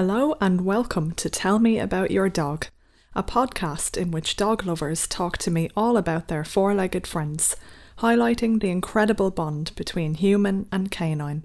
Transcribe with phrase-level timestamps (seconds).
[0.00, 2.68] Hello and welcome to Tell Me About Your Dog,
[3.16, 7.56] a podcast in which dog lovers talk to me all about their four legged friends,
[7.98, 11.42] highlighting the incredible bond between human and canine.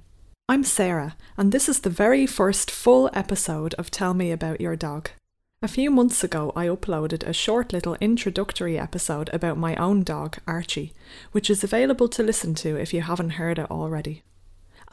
[0.48, 4.76] I'm Sarah, and this is the very first full episode of Tell Me About Your
[4.76, 5.10] Dog.
[5.64, 10.38] A few months ago, I uploaded a short little introductory episode about my own dog,
[10.46, 10.94] Archie,
[11.32, 14.22] which is available to listen to if you haven't heard it already.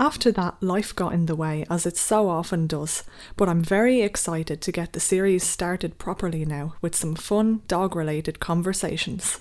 [0.00, 3.04] After that, life got in the way, as it so often does,
[3.36, 7.94] but I'm very excited to get the series started properly now with some fun dog
[7.94, 9.40] related conversations.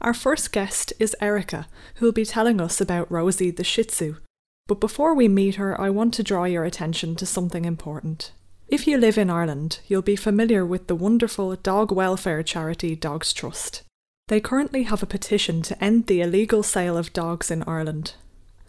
[0.00, 4.16] Our first guest is Erika, who'll be telling us about Rosie the Shih Tzu.
[4.66, 8.32] But before we meet her, I want to draw your attention to something important.
[8.68, 13.34] If you live in Ireland, you'll be familiar with the wonderful dog welfare charity Dogs
[13.34, 13.82] Trust.
[14.28, 18.14] They currently have a petition to end the illegal sale of dogs in Ireland.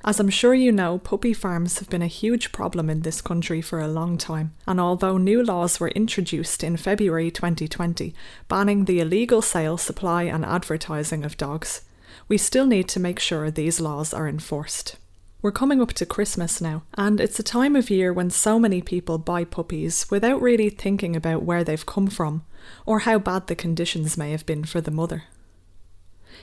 [0.03, 3.61] As I'm sure you know, puppy farms have been a huge problem in this country
[3.61, 8.13] for a long time, and although new laws were introduced in February 2020
[8.47, 11.81] banning the illegal sale, supply, and advertising of dogs,
[12.29, 14.95] we still need to make sure these laws are enforced.
[15.41, 18.81] We're coming up to Christmas now, and it's a time of year when so many
[18.81, 22.45] people buy puppies without really thinking about where they've come from
[22.85, 25.23] or how bad the conditions may have been for the mother.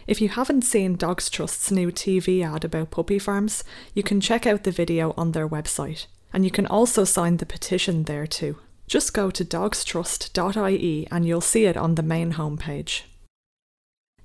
[0.07, 4.47] If you haven't seen Dogs Trust's new TV ad about puppy farms, you can check
[4.47, 6.07] out the video on their website.
[6.33, 8.59] And you can also sign the petition there too.
[8.87, 13.03] Just go to dogstrust.ie and you'll see it on the main homepage.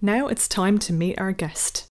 [0.02, 1.88] Now it's time to meet our guest.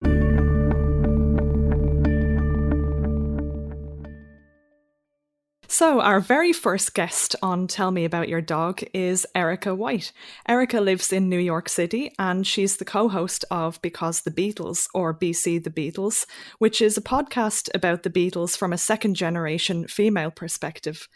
[5.78, 10.10] So, our very first guest on Tell Me About Your Dog is Erika White.
[10.48, 14.88] Erika lives in New York City and she's the co host of Because the Beatles,
[14.94, 16.24] or BC the Beatles,
[16.60, 21.08] which is a podcast about the Beatles from a second generation female perspective.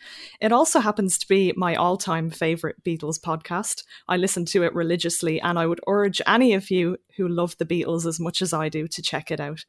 [0.43, 3.85] It also happens to be my all time favourite Beatles podcast.
[4.09, 7.65] I listen to it religiously and I would urge any of you who love the
[7.65, 9.65] Beatles as much as I do to check it out.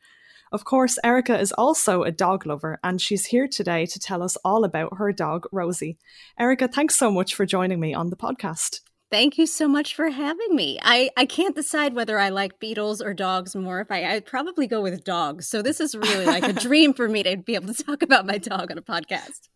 [0.51, 4.35] Of course, Erika is also a dog lover, and she's here today to tell us
[4.43, 5.97] all about her dog, Rosie.
[6.37, 8.81] Erika, thanks so much for joining me on the podcast.
[9.11, 10.79] Thank you so much for having me.
[10.81, 13.81] I, I can't decide whether I like Beatles or dogs more.
[13.81, 15.49] If I I'd probably go with dogs.
[15.49, 18.25] So this is really like a dream for me to be able to talk about
[18.25, 19.49] my dog on a podcast.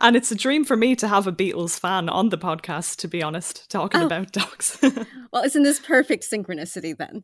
[0.00, 3.08] And it's a dream for me to have a Beatles fan on the podcast, to
[3.08, 4.06] be honest, talking oh.
[4.06, 4.78] about dogs.
[5.32, 7.22] well, isn't this perfect synchronicity then?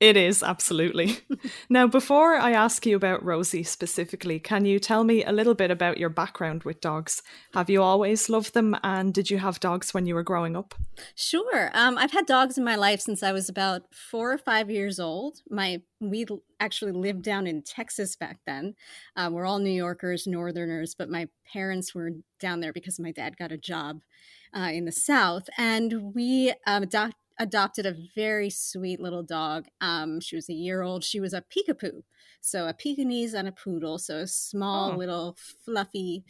[0.00, 1.18] It is, absolutely.
[1.68, 5.70] now, before I ask you about Rosie specifically, can you tell me a little bit
[5.70, 7.22] about your background with dogs?
[7.52, 10.74] Have you always loved them and did you have dogs when you were growing up?
[11.14, 11.70] Sure.
[11.74, 14.98] Um, I've had dogs in my life since I was about four or five years
[14.98, 15.42] old.
[15.48, 16.26] My we
[16.60, 18.74] actually lived down in Texas back then.
[19.16, 22.10] Um, we're all New Yorkers, Northerners, but my parents were
[22.40, 24.02] down there because my dad got a job
[24.54, 25.48] uh, in the South.
[25.58, 26.82] And we um,
[27.38, 29.66] adopted a very sweet little dog.
[29.80, 31.04] Um, she was a year old.
[31.04, 32.02] She was a peekapoo,
[32.40, 34.96] so a Pekingese and a poodle, so a small oh.
[34.96, 36.24] little fluffy,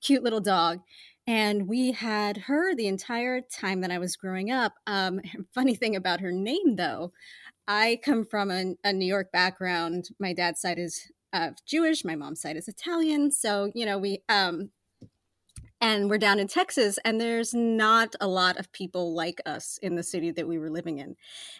[0.00, 0.80] cute little dog.
[1.26, 4.74] And we had her the entire time that I was growing up.
[4.86, 5.20] Um,
[5.54, 7.12] funny thing about her name, though,
[7.68, 10.10] I come from a, a New York background.
[10.18, 12.04] My dad's side is uh, Jewish.
[12.04, 13.30] My mom's side is Italian.
[13.30, 14.70] So you know, we um,
[15.82, 19.96] and we're down in Texas, and there's not a lot of people like us in
[19.96, 21.16] the city that we were living in.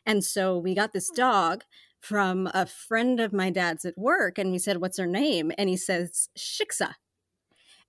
[0.07, 1.65] And so we got this dog
[2.01, 5.51] from a friend of my dad's at work, and we said, What's her name?
[5.59, 6.95] And he says, Shiksa.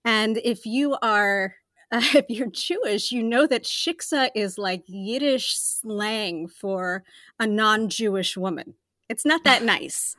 [0.04, 1.56] And if you are
[1.92, 7.04] uh, if you're Jewish, you know that shiksa is like Yiddish slang for
[7.40, 8.74] a non-Jewish woman.
[9.08, 10.18] It's not that nice.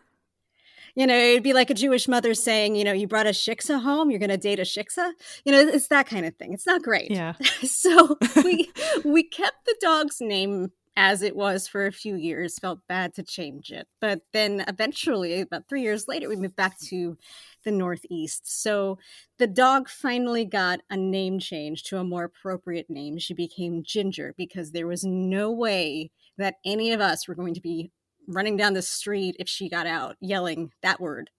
[0.95, 3.83] You know, it'd be like a Jewish mother saying, you know, you brought a shiksa
[3.83, 5.13] home, you're going to date a shiksa.
[5.45, 6.53] You know, it's that kind of thing.
[6.53, 7.11] It's not great.
[7.11, 7.35] Yeah.
[7.65, 8.71] so we
[9.05, 12.59] we kept the dog's name as it was for a few years.
[12.59, 16.79] Felt bad to change it, but then eventually, about three years later, we moved back
[16.81, 17.19] to
[17.65, 18.63] the Northeast.
[18.63, 18.99] So
[19.39, 23.19] the dog finally got a name change to a more appropriate name.
[23.19, 27.61] She became Ginger because there was no way that any of us were going to
[27.61, 27.91] be
[28.27, 31.31] running down the street if she got out yelling that word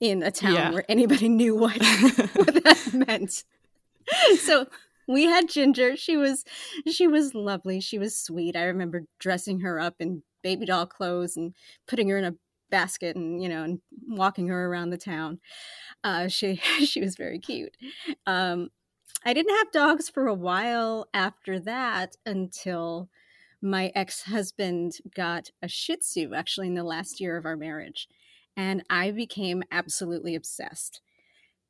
[0.00, 0.70] in a town yeah.
[0.72, 1.76] where anybody knew what,
[2.34, 3.44] what that meant.
[4.38, 4.66] So
[5.06, 5.96] we had Ginger.
[5.96, 6.44] She was
[6.86, 7.80] she was lovely.
[7.80, 8.56] She was sweet.
[8.56, 11.54] I remember dressing her up in baby doll clothes and
[11.86, 12.34] putting her in a
[12.70, 15.40] basket and you know and walking her around the town.
[16.04, 17.76] Uh, she she was very cute.
[18.26, 18.70] Um,
[19.24, 23.10] I didn't have dogs for a while after that until
[23.62, 28.08] my ex husband got a Shih Tzu actually in the last year of our marriage,
[28.56, 31.00] and I became absolutely obsessed.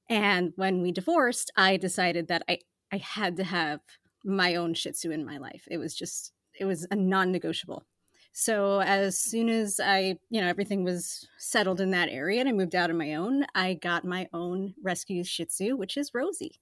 [0.08, 2.58] And when we divorced, I decided that I,
[2.92, 3.80] I had to have
[4.24, 5.66] my own Shih Tzu in my life.
[5.70, 7.84] It was just, it was a non negotiable.
[8.32, 12.52] So as soon as I, you know, everything was settled in that area and I
[12.52, 16.60] moved out on my own, I got my own rescue Shih Tzu, which is Rosie.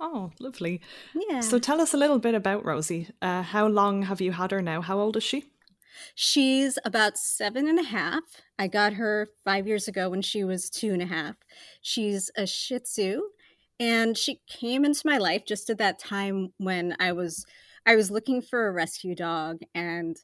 [0.00, 0.80] Oh, lovely.
[1.14, 1.40] Yeah.
[1.40, 3.08] So tell us a little bit about Rosie.
[3.20, 4.80] Uh, how long have you had her now?
[4.80, 5.50] How old is she?
[6.14, 8.22] She's about seven and a half.
[8.58, 11.34] I got her five years ago when she was two and a half.
[11.82, 13.22] She's a Shih Tzu,
[13.80, 17.44] and she came into my life just at that time when I was
[17.84, 20.16] I was looking for a rescue dog, and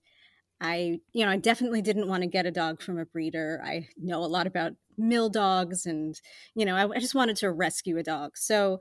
[0.60, 3.60] I, you know, I definitely didn't want to get a dog from a breeder.
[3.64, 6.18] I know a lot about mill dogs, and
[6.54, 8.36] you know, I, I just wanted to rescue a dog.
[8.36, 8.78] So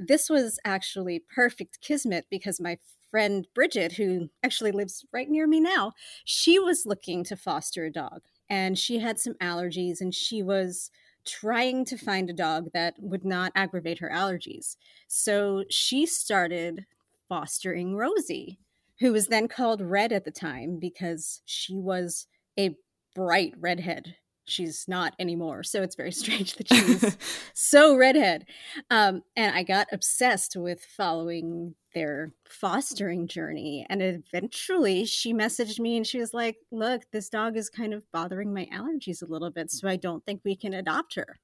[0.00, 2.78] this was actually perfect kismet because my
[3.10, 5.92] friend Bridget, who actually lives right near me now,
[6.24, 10.90] she was looking to foster a dog and she had some allergies and she was
[11.26, 14.76] trying to find a dog that would not aggravate her allergies.
[15.06, 16.86] So she started
[17.28, 18.58] fostering Rosie,
[19.00, 22.26] who was then called Red at the time because she was
[22.58, 22.74] a
[23.14, 25.62] bright redhead she's not anymore.
[25.62, 27.16] So it's very strange that she's
[27.54, 28.46] so redhead.
[28.90, 33.86] Um, and I got obsessed with following their fostering journey.
[33.88, 38.10] And eventually she messaged me and she was like, Look, this dog is kind of
[38.12, 39.70] bothering my allergies a little bit.
[39.70, 41.40] So I don't think we can adopt her.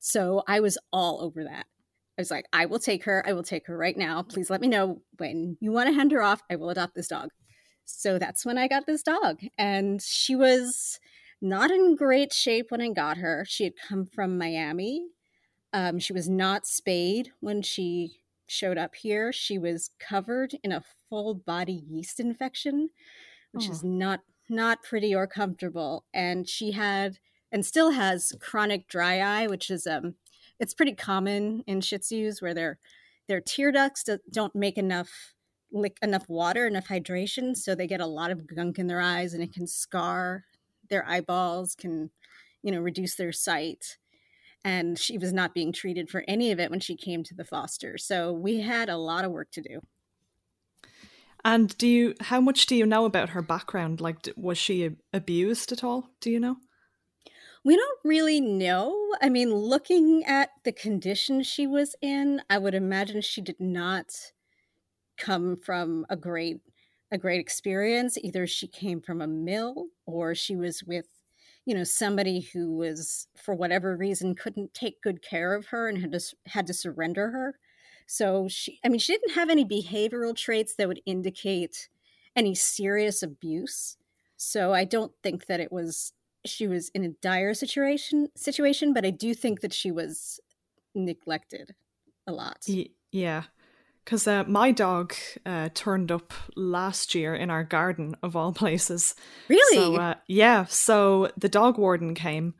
[0.00, 1.66] So I was all over that.
[2.18, 3.22] I was like, I will take her.
[3.26, 4.22] I will take her right now.
[4.22, 6.42] Please let me know when you want to hand her off.
[6.50, 7.28] I will adopt this dog.
[7.84, 9.40] So that's when I got this dog.
[9.58, 10.98] And she was
[11.40, 13.44] not in great shape when I got her.
[13.46, 15.08] She had come from Miami.
[15.72, 19.32] Um, she was not spayed when she showed up here.
[19.32, 22.90] She was covered in a full body yeast infection,
[23.52, 23.72] which oh.
[23.72, 26.04] is not not pretty or comfortable.
[26.14, 27.18] And she had
[27.50, 30.14] and still has chronic dry eye, which is um
[30.58, 32.78] it's pretty common in Shih Tzus where their
[33.28, 35.34] their tear ducts don't make enough
[35.72, 39.34] lick enough water, enough hydration, so they get a lot of gunk in their eyes,
[39.34, 40.44] and it can scar
[40.88, 42.10] their eyeballs can
[42.62, 43.98] you know reduce their sight
[44.64, 47.44] and she was not being treated for any of it when she came to the
[47.44, 47.96] foster.
[47.96, 49.80] So we had a lot of work to do.
[51.44, 54.00] And do you how much do you know about her background?
[54.00, 56.10] Like was she abused at all?
[56.20, 56.56] Do you know?
[57.64, 59.14] We don't really know.
[59.22, 64.12] I mean looking at the condition she was in i would imagine she did not
[65.16, 66.60] come from a great
[67.10, 68.18] a great experience.
[68.18, 71.06] Either she came from a mill or she was with,
[71.64, 75.98] you know, somebody who was, for whatever reason, couldn't take good care of her and
[75.98, 77.58] had to had to surrender her.
[78.06, 81.88] So she, I mean, she didn't have any behavioral traits that would indicate
[82.36, 83.96] any serious abuse.
[84.36, 86.12] So I don't think that it was
[86.44, 90.40] she was in a dire situation situation, but I do think that she was
[90.94, 91.74] neglected
[92.26, 92.64] a lot.
[93.10, 93.44] Yeah.
[94.06, 95.14] Because uh, my dog
[95.44, 99.16] uh, turned up last year in our garden, of all places.
[99.48, 99.76] Really?
[99.76, 100.64] So, uh, yeah.
[100.66, 102.54] So the dog warden came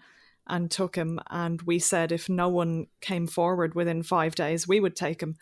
[0.48, 4.80] and took him, and we said if no one came forward within five days, we
[4.80, 5.36] would take him.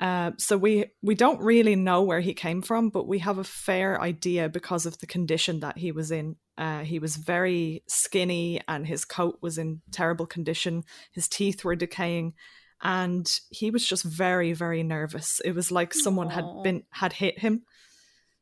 [0.00, 3.44] Uh, so we we don't really know where he came from, but we have a
[3.44, 6.36] fair idea because of the condition that he was in.
[6.58, 10.82] Uh, he was very skinny, and his coat was in terrible condition.
[11.12, 12.34] His teeth were decaying,
[12.82, 15.40] and he was just very very nervous.
[15.44, 16.32] It was like someone Aww.
[16.32, 17.62] had been had hit him.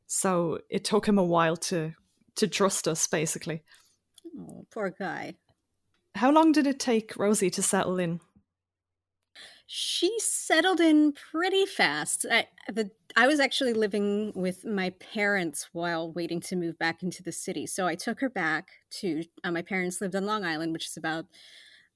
[0.07, 1.93] So it took him a while to
[2.37, 3.63] to trust us basically.
[4.39, 5.35] Oh poor guy.
[6.15, 8.21] How long did it take rosie to settle in?
[9.67, 12.27] She settled in pretty fast.
[12.31, 17.23] I, the, I was actually living with my parents while waiting to move back into
[17.23, 17.67] the city.
[17.67, 18.69] So i took her back
[19.01, 21.27] to uh, my parents lived on long island which is about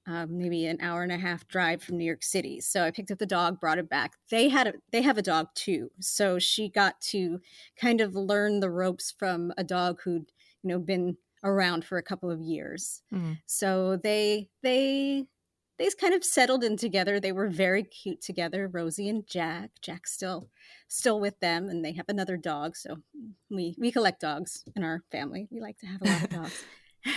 [0.09, 2.59] um, maybe an hour and a half drive from New York City.
[2.59, 4.13] So I picked up the dog, brought it back.
[4.31, 7.39] They had a, they have a dog too, so she got to
[7.79, 10.31] kind of learn the ropes from a dog who'd
[10.63, 13.03] you know been around for a couple of years.
[13.13, 13.37] Mm.
[13.45, 15.25] So they they
[15.77, 17.19] they kind of settled in together.
[17.19, 19.69] They were very cute together, Rosie and Jack.
[19.79, 20.49] Jack's still
[20.87, 22.75] still with them, and they have another dog.
[22.75, 22.97] So
[23.51, 25.47] we we collect dogs in our family.
[25.51, 26.63] We like to have a lot of dogs.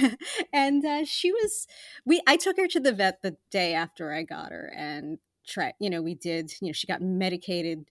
[0.52, 1.66] and uh, she was
[2.04, 5.72] we i took her to the vet the day after i got her and try
[5.78, 7.84] you know we did you know she got medicated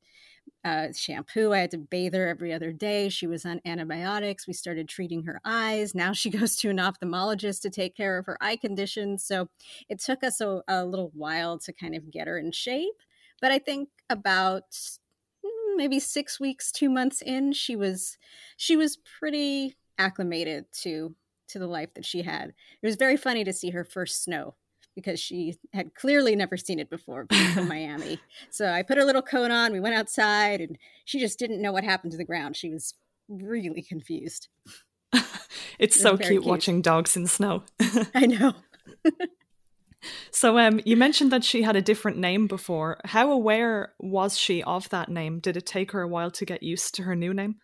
[0.64, 1.54] uh, shampoo.
[1.54, 3.10] I had to bathe her every other day.
[3.10, 4.48] She was on antibiotics.
[4.48, 5.96] We started treating her eyes.
[5.96, 9.18] Now she goes to an ophthalmologist to take care of her eye condition.
[9.18, 9.50] So
[9.90, 13.02] it took us a, a little while to kind of get her in shape
[13.42, 18.18] but i think about mm, maybe six weeks two months in she was
[18.56, 21.14] she was pretty acclimated to
[21.52, 22.54] to the life that she had.
[22.82, 24.56] It was very funny to see her first snow
[24.96, 28.20] because she had clearly never seen it before being from Miami.
[28.50, 31.72] So I put her little coat on, we went outside, and she just didn't know
[31.72, 32.56] what happened to the ground.
[32.56, 32.94] She was
[33.30, 34.50] really confused.
[35.80, 37.64] it's it so cute, cute watching dogs in snow.
[38.16, 38.54] I know.
[40.32, 43.00] so um you mentioned that she had a different name before.
[43.06, 45.40] How aware was she of that name?
[45.40, 47.58] Did it take her a while to get used to her new name?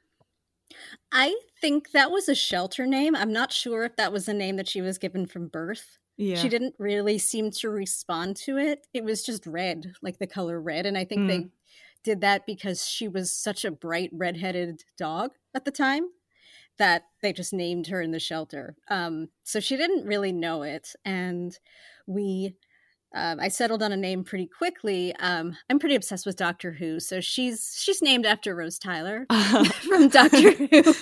[1.11, 3.15] I think that was a shelter name.
[3.15, 5.97] I'm not sure if that was a name that she was given from birth.
[6.17, 6.35] Yeah.
[6.35, 8.87] She didn't really seem to respond to it.
[8.93, 10.85] It was just red, like the color red.
[10.85, 11.27] And I think mm.
[11.27, 11.47] they
[12.03, 16.07] did that because she was such a bright redheaded dog at the time
[16.77, 18.75] that they just named her in the shelter.
[18.89, 20.93] Um, so she didn't really know it.
[21.05, 21.57] And
[22.05, 22.55] we
[23.13, 25.15] um, I settled on a name pretty quickly.
[25.15, 29.25] Um, I'm pretty obsessed with Doctor Who, so she's she's named after Rose Tyler
[29.87, 30.83] from Doctor Who.
[30.83, 30.95] so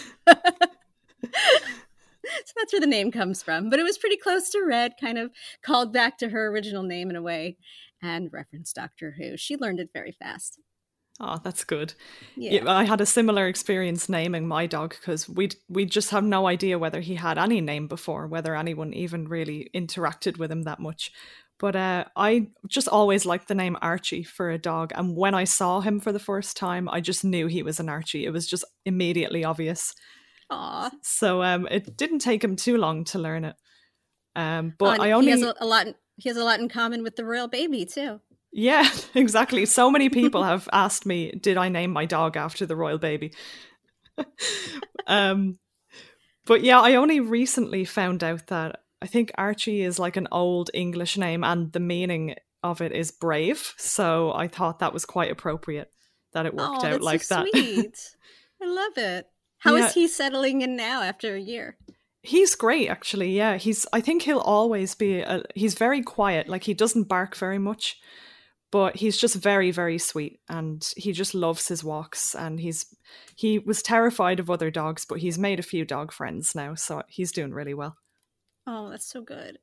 [2.55, 3.69] that's where the name comes from.
[3.69, 5.31] But it was pretty close to Red, kind of
[5.63, 7.57] called back to her original name in a way,
[8.01, 9.35] and referenced Doctor Who.
[9.37, 10.59] She learned it very fast.
[11.19, 11.93] Oh, that's good.
[12.35, 12.63] Yeah.
[12.67, 16.77] I had a similar experience naming my dog because we we just have no idea
[16.77, 21.11] whether he had any name before, whether anyone even really interacted with him that much.
[21.57, 24.91] But uh, I just always liked the name Archie for a dog.
[24.95, 27.87] And when I saw him for the first time, I just knew he was an
[27.87, 28.25] Archie.
[28.25, 29.93] It was just immediately obvious.
[30.51, 30.91] Aww.
[31.01, 33.55] So um, it didn't take him too long to learn it.
[34.35, 35.87] Um, but oh, I only he has a, a lot.
[36.17, 38.19] He has a lot in common with the royal baby too.
[38.51, 39.65] Yeah, exactly.
[39.65, 43.33] So many people have asked me, "Did I name my dog after the royal baby?"
[45.07, 45.57] um,
[46.45, 50.71] but yeah, I only recently found out that I think Archie is like an old
[50.73, 52.33] English name, and the meaning
[52.63, 53.75] of it is brave.
[53.77, 55.91] So I thought that was quite appropriate
[56.33, 57.49] that it worked oh, out like so that.
[57.51, 58.15] Sweet.
[58.63, 59.27] I love it.
[59.59, 59.85] How yeah.
[59.85, 61.77] is he settling in now after a year?
[62.23, 63.37] He's great, actually.
[63.37, 63.85] Yeah, he's.
[63.93, 65.19] I think he'll always be.
[65.19, 66.49] A, he's very quiet.
[66.49, 67.99] Like he doesn't bark very much,
[68.71, 72.33] but he's just very, very sweet, and he just loves his walks.
[72.33, 72.87] And he's
[73.35, 77.03] he was terrified of other dogs, but he's made a few dog friends now, so
[77.07, 77.97] he's doing really well.
[78.67, 79.59] Oh, that's so good.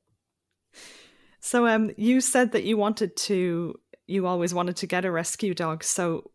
[1.39, 5.53] So um you said that you wanted to you always wanted to get a rescue
[5.53, 5.83] dog.
[5.83, 6.31] So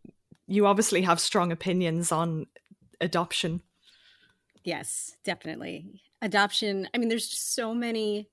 [0.46, 2.46] you obviously have strong opinions on
[3.00, 3.62] adoption.
[4.64, 6.02] Yes, definitely.
[6.20, 8.28] Adoption, I mean there's just so many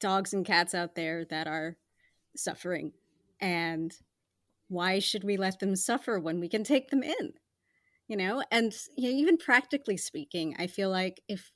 [0.00, 1.76] dogs and cats out there that are
[2.36, 2.92] suffering
[3.40, 3.94] and
[4.68, 7.34] why should we let them suffer when we can take them in?
[8.08, 11.52] You know, and you know, even practically speaking, I feel like if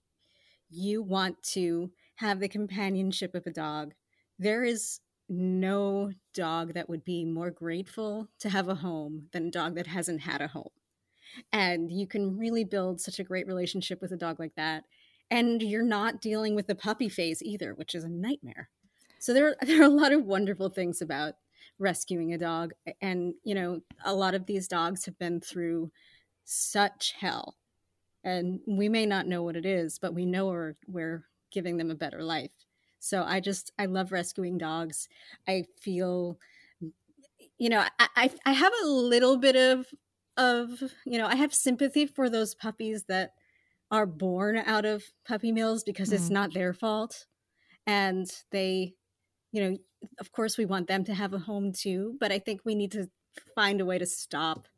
[0.70, 3.94] you want to have the companionship of a dog,
[4.38, 9.50] there is no dog that would be more grateful to have a home than a
[9.50, 10.70] dog that hasn't had a home.
[11.52, 14.84] And you can really build such a great relationship with a dog like that.
[15.30, 18.68] And you're not dealing with the puppy phase either, which is a nightmare.
[19.20, 21.34] So there, there are a lot of wonderful things about
[21.78, 22.72] rescuing a dog.
[23.00, 25.92] And, you know, a lot of these dogs have been through
[26.44, 27.56] such hell
[28.24, 31.90] and we may not know what it is but we know we're, we're giving them
[31.90, 32.50] a better life.
[33.00, 35.08] So i just i love rescuing dogs.
[35.46, 36.38] I feel
[37.58, 39.86] you know i i, I have a little bit of
[40.36, 43.32] of you know i have sympathy for those puppies that
[43.90, 46.14] are born out of puppy mills because mm.
[46.14, 47.26] it's not their fault.
[47.86, 48.94] And they
[49.52, 49.76] you know
[50.20, 52.92] of course we want them to have a home too but i think we need
[52.92, 53.08] to
[53.54, 54.68] find a way to stop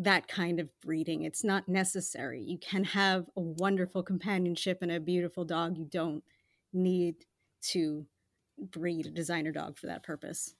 [0.00, 1.24] that kind of breeding.
[1.24, 2.42] It's not necessary.
[2.42, 5.76] You can have a wonderful companionship and a beautiful dog.
[5.76, 6.24] You don't
[6.72, 7.26] need
[7.72, 8.06] to
[8.58, 10.54] breed a designer dog for that purpose.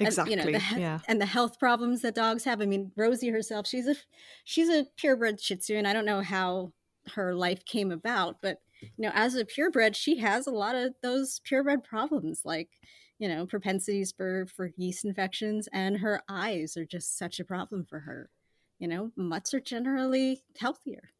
[0.00, 0.34] Exactly.
[0.34, 0.98] And, you know, the, yeah.
[1.06, 2.60] And the health problems that dogs have.
[2.60, 3.94] I mean, Rosie herself, she's a
[4.42, 6.72] she's a purebred Shih Tzu, and I don't know how
[7.14, 10.94] her life came about, but you know, as a purebred, she has a lot of
[11.00, 12.70] those purebred problems, like
[13.20, 17.84] you know, propensities for for yeast infections, and her eyes are just such a problem
[17.88, 18.30] for her
[18.78, 21.10] you know, mutts are generally healthier.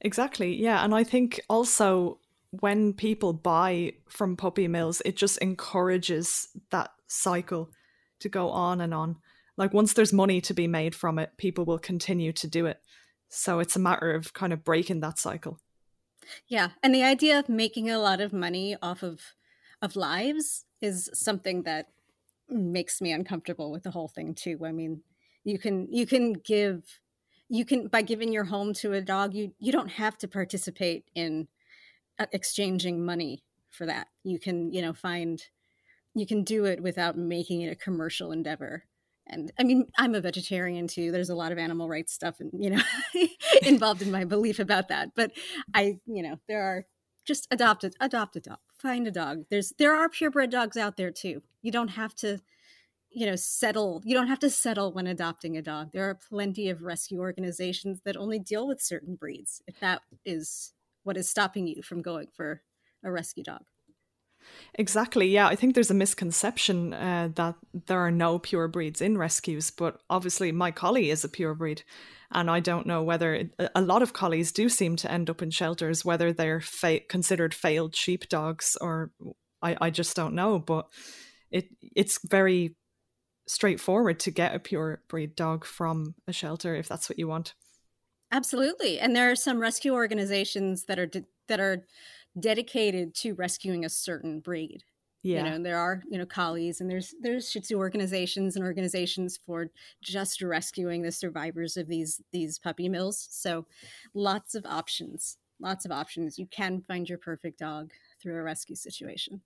[0.00, 0.54] Exactly.
[0.54, 0.84] Yeah.
[0.84, 7.70] And I think also when people buy from puppy mills, it just encourages that cycle
[8.20, 9.16] to go on and on.
[9.56, 12.80] Like once there's money to be made from it, people will continue to do it.
[13.28, 15.58] So it's a matter of kind of breaking that cycle.
[16.46, 16.70] Yeah.
[16.82, 19.20] And the idea of making a lot of money off of
[19.82, 21.88] of lives is something that
[22.48, 24.58] makes me uncomfortable with the whole thing too.
[24.64, 25.02] I mean,
[25.46, 26.82] you can you can give
[27.48, 31.04] you can by giving your home to a dog you you don't have to participate
[31.14, 31.48] in
[32.18, 35.44] uh, exchanging money for that you can you know find
[36.14, 38.84] you can do it without making it a commercial endeavor
[39.26, 42.50] and i mean i'm a vegetarian too there's a lot of animal rights stuff and
[42.58, 42.82] you know
[43.62, 45.30] involved in my belief about that but
[45.74, 46.86] i you know there are
[47.24, 49.44] just adopt it adopt a dog find a dog.
[49.50, 51.42] There's there are purebred dogs out there too.
[51.62, 52.38] You don't have to
[53.16, 56.68] you know settle you don't have to settle when adopting a dog there are plenty
[56.68, 61.66] of rescue organizations that only deal with certain breeds if that is what is stopping
[61.66, 62.62] you from going for
[63.02, 63.62] a rescue dog
[64.74, 65.26] Exactly.
[65.26, 67.56] Yeah, I think there's a misconception uh, that
[67.86, 71.82] there are no pure breeds in rescues, but obviously my collie is a pure breed,
[72.30, 75.42] and I don't know whether it, a lot of collies do seem to end up
[75.42, 79.10] in shelters, whether they're fa- considered failed sheep dogs or
[79.62, 80.60] I, I just don't know.
[80.60, 80.86] But
[81.50, 82.76] it it's very
[83.46, 87.54] straightforward to get a pure breed dog from a shelter if that's what you want.
[88.32, 91.86] Absolutely, and there are some rescue organizations that are de- that are
[92.38, 94.82] dedicated to rescuing a certain breed.
[95.22, 95.38] Yeah.
[95.38, 99.36] You know, there are, you know, collies and there's there's Shih Tzu organizations and organizations
[99.44, 103.26] for just rescuing the survivors of these these puppy mills.
[103.30, 103.66] So
[104.14, 105.38] lots of options.
[105.58, 106.38] Lots of options.
[106.38, 107.90] You can find your perfect dog
[108.22, 109.40] through a rescue situation.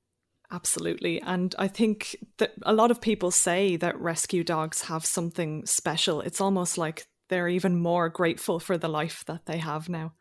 [0.52, 1.20] Absolutely.
[1.20, 6.20] And I think that a lot of people say that rescue dogs have something special.
[6.20, 10.18] It's almost like they're even more grateful for the life that they have now oh,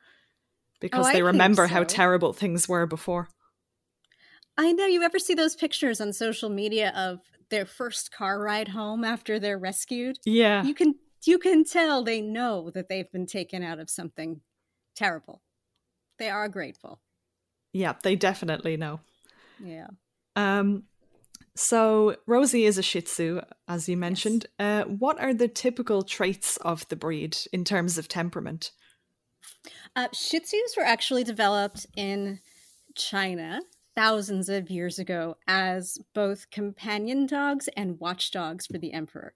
[0.80, 1.74] because oh, they remember so.
[1.74, 3.28] how terrible things were before.
[4.56, 4.86] I know.
[4.86, 7.20] You ever see those pictures on social media of
[7.50, 10.20] their first car ride home after they're rescued?
[10.26, 10.64] Yeah.
[10.64, 10.96] You can
[11.26, 14.42] you can tell they know that they've been taken out of something
[14.96, 15.42] terrible.
[16.20, 17.00] They are grateful.
[17.74, 19.00] Yeah, they definitely know.
[19.64, 19.88] Yeah.
[20.40, 20.84] Um,
[21.56, 24.46] so Rosie is a Shih Tzu, as you mentioned.
[24.58, 24.86] Yes.
[24.86, 28.72] Uh, what are the typical traits of the breed in terms of temperament?
[29.96, 32.40] Uh, Shih Tzus were actually developed in
[32.96, 33.60] China
[33.96, 39.34] thousands of years ago as both companion dogs and watchdogs for the emperor.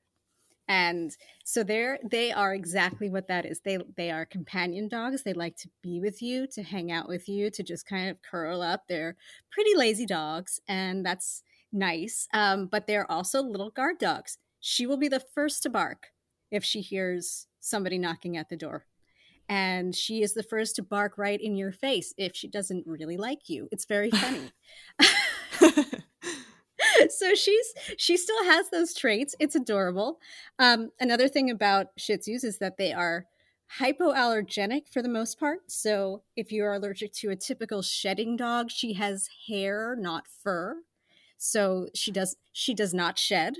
[0.68, 3.62] And so they're they are exactly what that is.
[3.62, 5.24] They they are companion dogs.
[5.24, 8.22] They like to be with you, to hang out with you, to just kind of
[8.22, 8.84] curl up.
[8.88, 9.16] They're
[9.52, 12.28] pretty lazy dogs, and that's nice.
[12.34, 14.38] Um, but they're also little guard dogs.
[14.60, 16.08] She will be the first to bark
[16.50, 18.86] if she hears somebody knocking at the door.
[19.50, 23.18] And she is the first to bark right in your face if she doesn't really
[23.18, 23.68] like you.
[23.72, 24.52] It's very funny.
[27.10, 29.36] so she's she still has those traits.
[29.40, 30.20] It's adorable.
[30.60, 33.26] Um, another thing about Shih Tzus is that they are
[33.80, 35.72] hypoallergenic for the most part.
[35.72, 40.78] So if you are allergic to a typical shedding dog, she has hair, not fur.
[41.38, 43.56] So she does she does not shed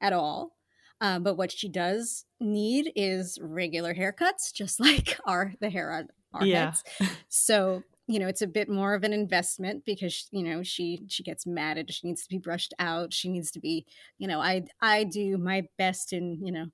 [0.00, 0.56] at all.
[1.00, 6.08] Uh, but what she does need is regular haircuts, just like our the hair on
[6.32, 6.66] our yeah.
[6.66, 6.84] heads.
[7.28, 11.22] So you know it's a bit more of an investment because you know she she
[11.22, 13.86] gets matted she needs to be brushed out she needs to be
[14.18, 16.66] you know i i do my best in you know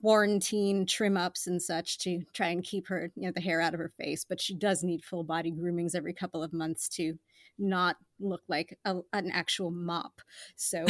[0.00, 3.74] quarantine trim ups and such to try and keep her you know the hair out
[3.74, 7.18] of her face but she does need full body groomings every couple of months to
[7.58, 10.20] not look like a, an actual mop.
[10.56, 10.84] So,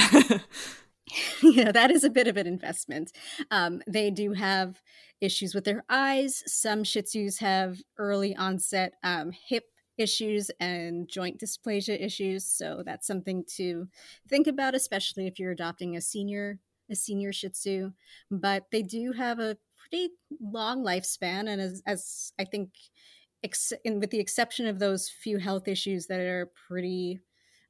[1.42, 3.12] know, that is a bit of an investment.
[3.50, 4.80] Um, they do have
[5.20, 6.42] issues with their eyes.
[6.46, 9.64] Some Shih Tzus have early onset um, hip
[9.98, 12.44] issues and joint dysplasia issues.
[12.44, 13.88] So that's something to
[14.28, 16.58] think about, especially if you're adopting a senior
[16.90, 17.92] a senior Shih Tzu.
[18.30, 20.10] But they do have a pretty
[20.40, 22.70] long lifespan, and as, as I think
[23.42, 27.20] ex- in, with the exception of those few health issues that are pretty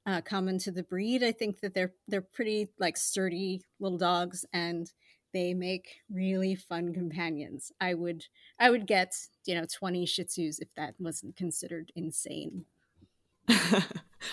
[0.06, 4.44] uh, common to the breed, I think that they're they're pretty like sturdy little dogs,
[4.52, 4.90] and
[5.32, 7.72] they make really fun companions.
[7.80, 8.24] I would
[8.58, 12.64] I would get you know twenty Shih Tzus if that wasn't considered insane.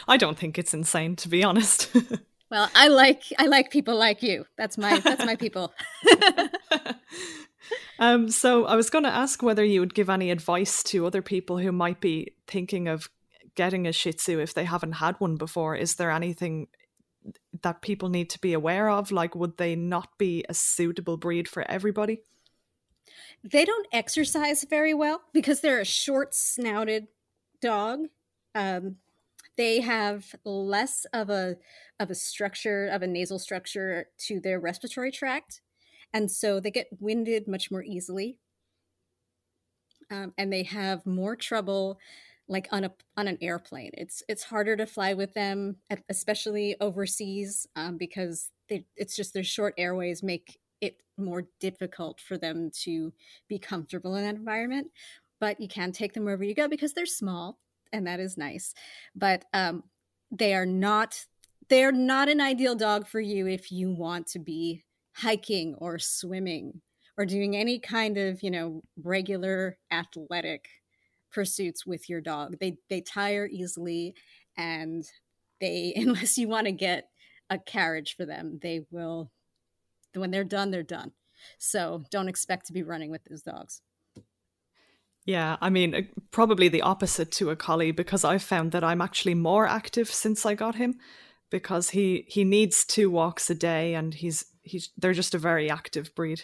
[0.08, 1.95] I don't think it's insane, to be honest.
[2.51, 4.45] well, I like I like people like you.
[4.58, 5.73] That's my that's my people.
[7.99, 11.21] Um, so I was going to ask whether you would give any advice to other
[11.21, 13.10] people who might be thinking of
[13.60, 15.76] getting a Shih Tzu if they haven't had one before.
[15.76, 16.69] Is there anything
[17.62, 19.12] that people need to be aware of?
[19.12, 22.22] Like, would they not be a suitable breed for everybody?
[23.43, 27.08] They don't exercise very well because they're a short snouted
[27.62, 28.06] dog.
[28.56, 28.95] Um,
[29.58, 31.58] they have less of a
[32.00, 35.60] of a structure of a nasal structure to their respiratory tract
[36.13, 38.38] and so they get winded much more easily
[40.10, 42.00] um, and they have more trouble
[42.49, 43.91] like on a on an airplane.
[43.93, 45.77] It's it's harder to fly with them
[46.09, 52.38] especially overseas um, because they, it's just their short airways make it more difficult for
[52.38, 53.13] them to
[53.47, 54.88] be comfortable in that environment.
[55.39, 57.59] But you can take them wherever you go because they're small
[57.93, 58.73] and that is nice.
[59.15, 59.83] But um,
[60.31, 61.25] they are not
[61.69, 64.83] they're not an ideal dog for you if you want to be
[65.15, 66.81] hiking or swimming
[67.15, 70.67] or doing any kind of, you know, regular athletic
[71.31, 72.57] pursuits with your dog.
[72.59, 74.15] They they tire easily
[74.57, 75.03] and
[75.61, 77.09] they unless you want to get
[77.49, 79.31] a carriage for them, they will
[80.15, 81.11] when they're done, they're done.
[81.57, 83.81] So don't expect to be running with those dogs.
[85.25, 89.01] Yeah, I mean, uh, probably the opposite to a collie because I've found that I'm
[89.01, 90.95] actually more active since I got him
[91.49, 95.69] because he he needs two walks a day and he's he's they're just a very
[95.69, 96.43] active breed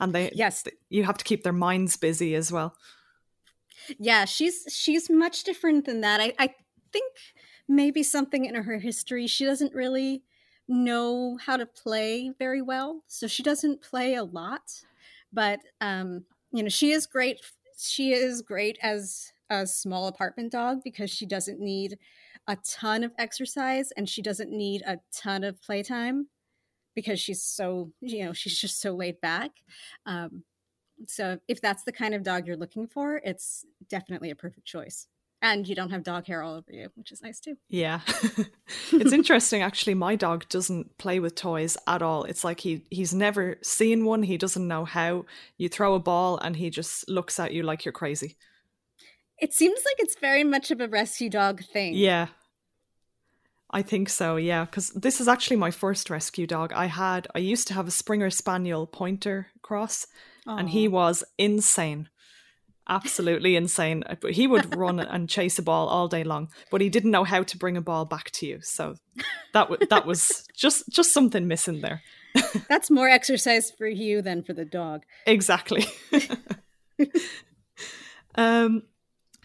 [0.00, 2.74] and they yes you have to keep their minds busy as well
[3.98, 6.20] yeah she's she's much different than that.
[6.20, 6.54] I i
[6.92, 7.12] think
[7.68, 10.22] maybe something in her history she doesn't really
[10.68, 14.82] know how to play very well so she doesn't play a lot
[15.32, 17.40] but um you know she is great
[17.78, 21.98] she is great as a small apartment dog because she doesn't need
[22.48, 26.28] a ton of exercise and she doesn't need a ton of playtime
[26.94, 29.50] because she's so you know she's just so laid back
[30.06, 30.42] um,
[31.06, 35.06] so if that's the kind of dog you're looking for it's definitely a perfect choice.
[35.42, 37.56] And you don't have dog hair all over you which is nice too.
[37.68, 38.00] Yeah.
[38.92, 42.24] It's interesting actually my dog doesn't play with toys at all.
[42.24, 44.22] It's like he he's never seen one.
[44.22, 45.24] He doesn't know how.
[45.56, 48.36] You throw a ball and he just looks at you like you're crazy.
[49.38, 51.94] It seems like it's very much of a rescue dog thing.
[51.94, 52.28] Yeah
[53.70, 56.72] I think so, yeah, because this is actually my first rescue dog.
[56.72, 60.06] I had, I used to have a Springer Spaniel Pointer cross,
[60.46, 60.60] Aww.
[60.60, 62.08] and he was insane,
[62.88, 64.04] absolutely insane.
[64.06, 67.10] Uh, but he would run and chase a ball all day long, but he didn't
[67.10, 68.60] know how to bring a ball back to you.
[68.62, 68.94] So
[69.52, 72.02] that w- that was just just something missing there.
[72.68, 75.02] That's more exercise for you than for the dog.
[75.26, 75.86] Exactly.
[78.36, 78.82] um,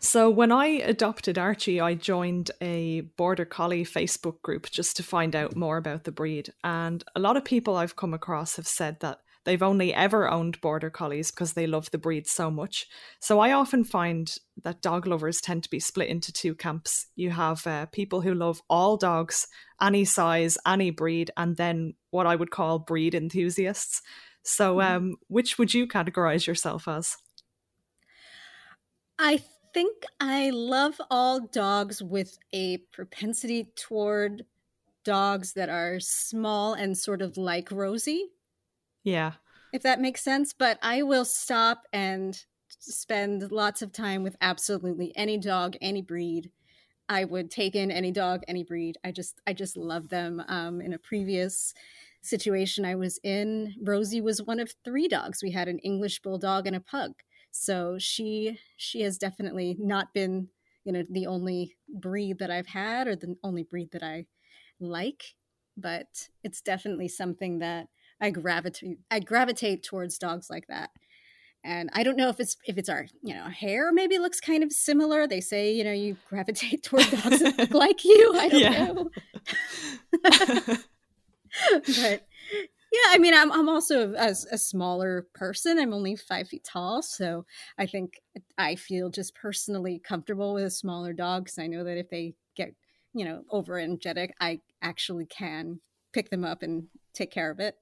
[0.01, 5.35] so when I adopted Archie, I joined a border collie Facebook group just to find
[5.35, 6.51] out more about the breed.
[6.63, 10.59] And a lot of people I've come across have said that they've only ever owned
[10.59, 12.87] border collies because they love the breed so much.
[13.19, 17.07] So I often find that dog lovers tend to be split into two camps.
[17.15, 19.47] You have uh, people who love all dogs,
[19.79, 24.01] any size, any breed, and then what I would call breed enthusiasts.
[24.43, 24.95] So, mm-hmm.
[24.95, 27.17] um, which would you categorize yourself as?
[29.19, 34.45] I think I love all dogs with a propensity toward
[35.03, 38.29] dogs that are small and sort of like Rosie.
[39.03, 39.33] Yeah.
[39.73, 40.53] If that makes sense.
[40.53, 46.51] But I will stop and spend lots of time with absolutely any dog, any breed.
[47.09, 48.97] I would take in any dog, any breed.
[49.03, 50.43] I just I just love them.
[50.47, 51.73] Um, in a previous
[52.21, 55.41] situation I was in, Rosie was one of three dogs.
[55.43, 57.13] We had an English bulldog and a pug.
[57.51, 60.49] So she she has definitely not been
[60.83, 64.25] you know the only breed that I've had or the only breed that I
[64.79, 65.35] like,
[65.77, 67.87] but it's definitely something that
[68.19, 70.91] I gravitate I gravitate towards dogs like that.
[71.63, 74.63] And I don't know if it's if it's our you know hair maybe looks kind
[74.63, 75.27] of similar.
[75.27, 78.33] They say you know you gravitate toward dogs that look like you.
[78.35, 80.75] I don't know.
[81.71, 82.25] but
[82.91, 85.79] yeah, I mean, I'm I'm also a, a, smaller person.
[85.79, 87.45] I'm only five feet tall, so
[87.77, 88.21] I think
[88.57, 92.33] I feel just personally comfortable with a smaller dog because I know that if they
[92.57, 92.73] get
[93.13, 95.79] you know over energetic, I actually can
[96.11, 97.75] pick them up and take care of it.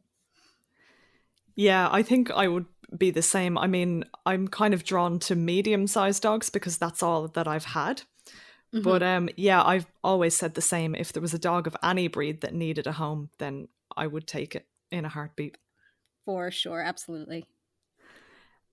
[1.55, 3.57] Yeah, I think I would be the same.
[3.57, 8.03] I mean, I'm kind of drawn to medium-sized dogs because that's all that I've had.
[8.73, 8.83] Mm-hmm.
[8.83, 10.93] But um, yeah, I've always said the same.
[10.93, 13.67] If there was a dog of any breed that needed a home, then
[13.97, 15.58] I would take it in a heartbeat.
[16.25, 17.45] For sure, absolutely.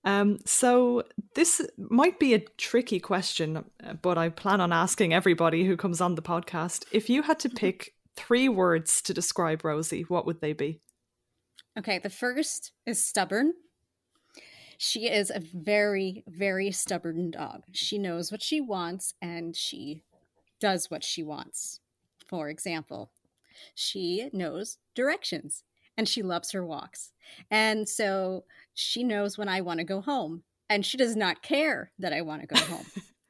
[0.03, 1.03] Um, so
[1.35, 3.65] this might be a tricky question,
[4.01, 6.85] but I plan on asking everybody who comes on the podcast.
[6.91, 10.79] If you had to pick three words to describe Rosie, what would they be?
[11.77, 13.53] Okay, the first is stubborn.
[14.77, 17.63] She is a very, very stubborn dog.
[17.71, 20.03] She knows what she wants and she
[20.59, 21.79] does what she wants.
[22.27, 23.11] For example,
[23.75, 25.63] she knows directions
[25.97, 27.11] and she loves her walks.
[27.51, 31.91] And so she knows when I want to go home, and she does not care
[31.99, 32.85] that I want to go home.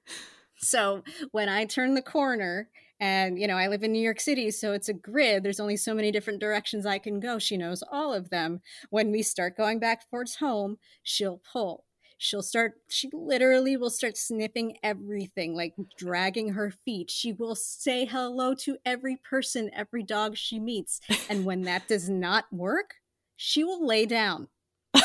[0.57, 4.51] so when I turn the corner, and you know, I live in New York City,
[4.51, 5.43] so it's a grid.
[5.43, 7.39] There's only so many different directions I can go.
[7.39, 8.61] She knows all of them.
[8.89, 11.85] When we start going back towards home, she'll pull
[12.17, 17.11] she'll start she literally will start sniffing everything like dragging her feet.
[17.11, 20.99] She will say hello to every person every dog she meets
[21.29, 22.95] and when that does not work
[23.35, 24.47] she will lay down.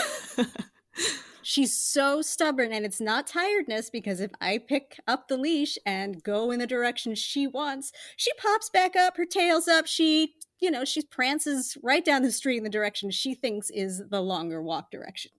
[1.44, 6.22] She's so stubborn and it's not tiredness because if i pick up the leash and
[6.22, 10.70] go in the direction she wants she pops back up her tail's up she you
[10.70, 14.62] know she prances right down the street in the direction she thinks is the longer
[14.62, 15.32] walk direction.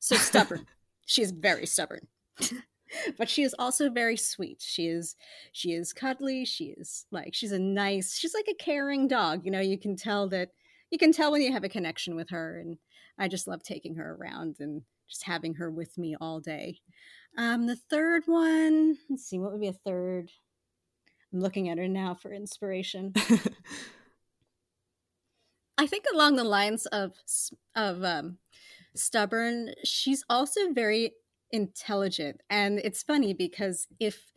[0.00, 0.66] So stubborn
[1.08, 2.06] She's very stubborn.
[3.18, 4.60] but she is also very sweet.
[4.60, 5.16] She is
[5.52, 6.44] she is cuddly.
[6.44, 8.14] She is like she's a nice.
[8.14, 9.40] She's like a caring dog.
[9.44, 10.50] You know, you can tell that
[10.90, 12.60] you can tell when you have a connection with her.
[12.60, 12.76] And
[13.18, 16.80] I just love taking her around and just having her with me all day.
[17.38, 20.30] Um, the third one, let's see, what would be a third?
[21.32, 23.14] I'm looking at her now for inspiration.
[25.78, 27.14] I think along the lines of
[27.74, 28.36] of um,
[28.94, 31.12] stubborn, she's also very
[31.50, 34.30] intelligent, and it's funny because if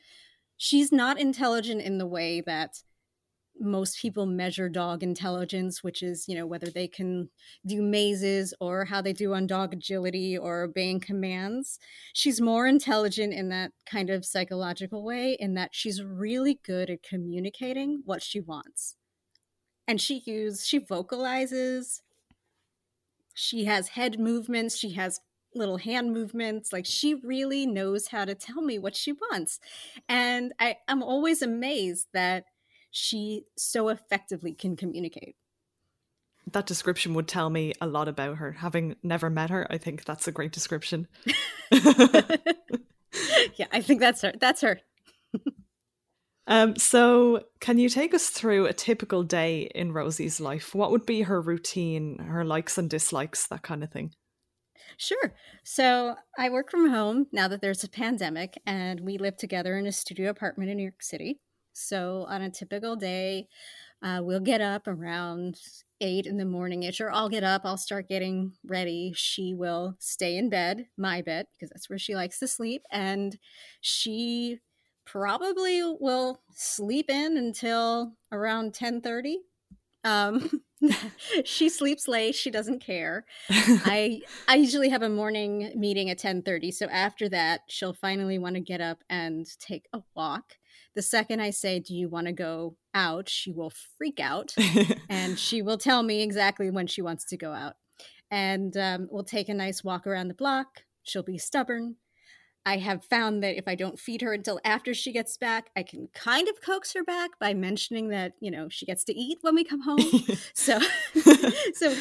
[0.57, 2.83] she's not intelligent in the way that
[3.59, 7.29] most people measure dog intelligence, which is, you know, whether they can
[7.65, 11.77] do mazes or how they do on dog agility or obeying commands.
[12.13, 17.03] She's more intelligent in that kind of psychological way, in that she's really good at
[17.03, 18.95] communicating what she wants.
[19.87, 22.01] And she uses, she vocalizes,
[23.33, 25.19] she has head movements, she has
[25.53, 26.71] little hand movements.
[26.71, 29.59] Like she really knows how to tell me what she wants.
[30.07, 32.45] And I, I'm always amazed that
[32.91, 35.35] she so effectively can communicate.
[36.51, 38.53] That description would tell me a lot about her.
[38.53, 41.07] Having never met her, I think that's a great description.
[41.71, 44.33] yeah, I think that's her.
[44.39, 44.81] That's her.
[46.47, 50.73] Um, so, can you take us through a typical day in Rosie's life?
[50.73, 54.13] What would be her routine, her likes and dislikes, that kind of thing?
[54.97, 55.33] Sure.
[55.63, 59.87] So I work from home now that there's a pandemic, and we live together in
[59.87, 61.39] a studio apartment in New York City.
[61.73, 63.47] So on a typical day,
[64.03, 65.59] uh, we'll get up around
[66.01, 69.13] eight in the morning ish, or I'll get up, I'll start getting ready.
[69.15, 72.83] She will stay in bed, my bed, because that's where she likes to sleep.
[72.91, 73.37] And
[73.79, 74.59] she
[75.11, 79.39] probably will sleep in until around 10 30.
[80.03, 80.63] Um,
[81.43, 86.73] she sleeps late she doesn't care i i usually have a morning meeting at 10:30
[86.73, 90.55] so after that she'll finally want to get up and take a walk
[90.95, 93.29] the second I say, Do you want to go out?
[93.29, 94.53] she will freak out
[95.09, 97.75] and she will tell me exactly when she wants to go out.
[98.29, 100.83] And um, we'll take a nice walk around the block.
[101.03, 101.95] She'll be stubborn.
[102.65, 105.81] I have found that if I don't feed her until after she gets back, I
[105.81, 109.39] can kind of coax her back by mentioning that, you know, she gets to eat
[109.41, 109.99] when we come home.
[110.53, 110.79] so
[111.73, 111.95] so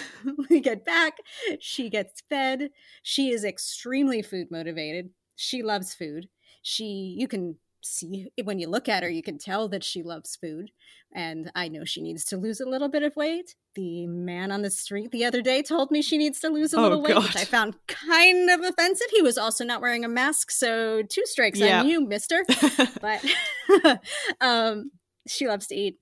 [0.51, 1.19] we get back,
[1.61, 2.71] she gets fed.
[3.03, 5.11] She is extremely food motivated.
[5.37, 6.29] She loves food.
[6.63, 10.37] She you can see when you look at her you can tell that she loves
[10.37, 10.71] food
[11.13, 13.55] and i know she needs to lose a little bit of weight.
[13.75, 16.79] The man on the street the other day told me she needs to lose a
[16.79, 19.09] oh, little weight which i found kind of offensive.
[19.11, 21.81] He was also not wearing a mask so two strikes yeah.
[21.81, 22.45] on you mister.
[23.01, 23.25] But
[24.41, 24.91] um,
[25.27, 25.99] she loves to eat.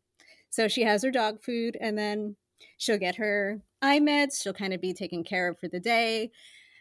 [0.51, 2.37] So she has her dog food and then
[2.77, 4.43] she'll get her eye meds.
[4.43, 6.31] She'll kind of be taken care of for the day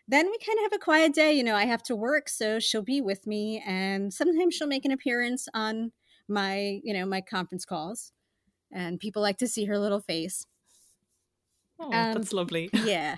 [0.07, 1.33] then we kind of have a quiet day.
[1.33, 4.85] You know, I have to work, so she'll be with me, and sometimes she'll make
[4.85, 5.91] an appearance on
[6.27, 8.11] my, you know, my conference calls,
[8.71, 10.45] and people like to see her little face.
[11.79, 12.69] Oh, um, that's lovely.
[12.73, 13.17] yeah.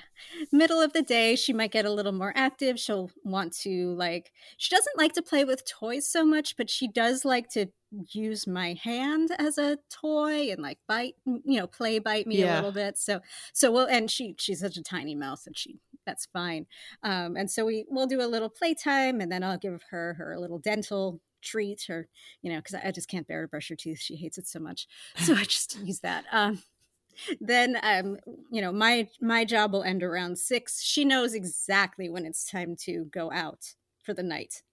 [0.52, 2.80] Middle of the day, she might get a little more active.
[2.80, 6.88] She'll want to, like, she doesn't like to play with toys so much, but she
[6.88, 7.68] does like to
[8.12, 12.56] use my hand as a toy and, like, bite, you know, play bite me yeah.
[12.56, 12.98] a little bit.
[12.98, 13.22] So,
[13.54, 16.66] so we'll, and she, she's such a tiny mouse and she that's fine.
[17.04, 20.38] Um, and so we we'll do a little playtime, and then I'll give her her
[20.40, 22.08] little dental treat, or
[22.42, 24.00] you know, because I just can't bear to brush her teeth.
[24.00, 26.26] She hates it so much, so I just use that.
[26.32, 26.64] Um,
[27.40, 28.18] then um,
[28.52, 30.82] you know, my my job will end around six.
[30.82, 34.64] She knows exactly when it's time to go out for the night.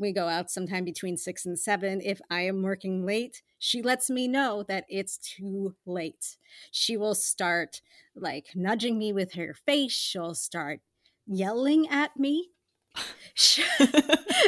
[0.00, 2.00] We go out sometime between six and seven.
[2.02, 6.38] If I am working late, she lets me know that it's too late.
[6.70, 7.82] She will start
[8.16, 9.92] like nudging me with her face.
[9.92, 10.80] She'll start
[11.26, 12.48] yelling at me.
[13.34, 13.62] she,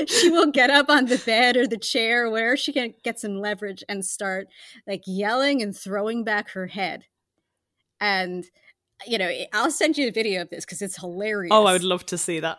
[0.07, 3.39] she will get up on the bed or the chair where she can get some
[3.39, 4.49] leverage and start
[4.87, 7.05] like yelling and throwing back her head.
[8.03, 8.45] And
[9.07, 11.53] you know, I'll send you a video of this because it's hilarious.
[11.53, 12.59] Oh, I would love to see that.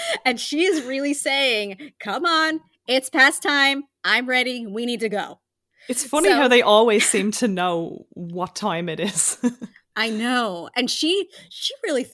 [0.24, 3.84] and she is really saying, Come on, it's past time.
[4.04, 4.66] I'm ready.
[4.66, 5.40] We need to go.
[5.88, 9.38] It's funny so, how they always seem to know what time it is.
[9.96, 10.70] I know.
[10.76, 12.06] And she she really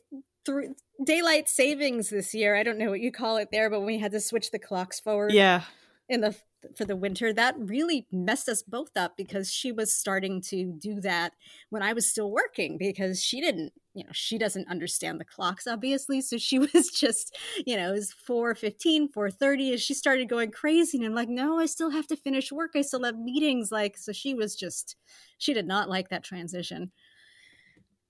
[0.44, 2.56] threw daylight savings this year.
[2.56, 4.58] I don't know what you call it there, but when we had to switch the
[4.58, 5.32] clocks forward.
[5.32, 5.62] Yeah.
[6.08, 6.34] In the
[6.76, 11.00] for the winter that really messed us both up because she was starting to do
[11.00, 11.32] that
[11.70, 15.66] when i was still working because she didn't you know she doesn't understand the clocks
[15.66, 16.20] obviously.
[16.20, 20.98] So she was just you know it was 4.15 4.30 and she started going crazy
[20.98, 22.72] and i'm like no i still have to finish work.
[22.76, 23.72] I still have meetings.
[23.72, 24.96] Like so she was just
[25.38, 26.92] she did not like that transition.